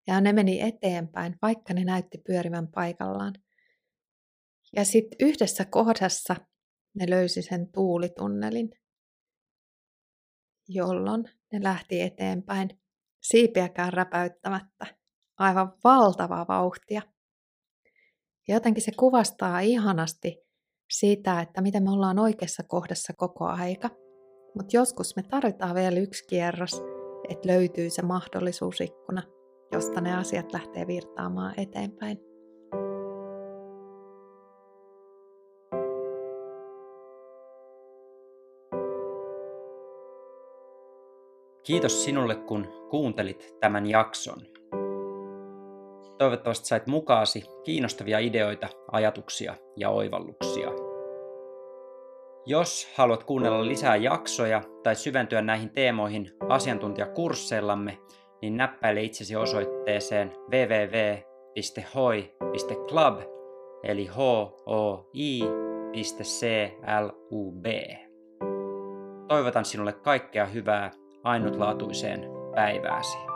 [0.06, 3.34] ja ne meni eteenpäin, vaikka ne näytti pyörivän paikallaan.
[4.76, 6.36] Ja sitten yhdessä kohdassa
[6.94, 8.70] ne löysi sen tuulitunnelin,
[10.68, 12.80] jolloin ne lähti eteenpäin
[13.20, 14.86] siipiäkään räpäyttämättä.
[15.38, 17.02] Aivan valtavaa vauhtia.
[18.48, 20.38] Ja jotenkin se kuvastaa ihanasti
[20.90, 23.90] sitä, että miten me ollaan oikeassa kohdassa koko aika.
[24.54, 26.82] Mutta joskus me tarvitaan vielä yksi kierros,
[27.28, 29.22] että löytyy se mahdollisuusikkuna,
[29.72, 32.18] josta ne asiat lähtee virtaamaan eteenpäin.
[41.66, 44.38] Kiitos sinulle, kun kuuntelit tämän jakson.
[46.18, 50.89] Toivottavasti sait mukaasi kiinnostavia ideoita, ajatuksia ja oivalluksia.
[52.46, 57.98] Jos haluat kuunnella lisää jaksoja tai syventyä näihin teemoihin asiantuntijakursseillamme,
[58.42, 61.20] niin näppäile itsesi osoitteeseen www.hoi.club
[63.82, 64.18] eli h
[64.66, 66.04] o i.club.
[69.28, 70.90] Toivotan sinulle kaikkea hyvää
[71.24, 72.20] ainutlaatuiseen
[72.54, 73.29] päivääsi.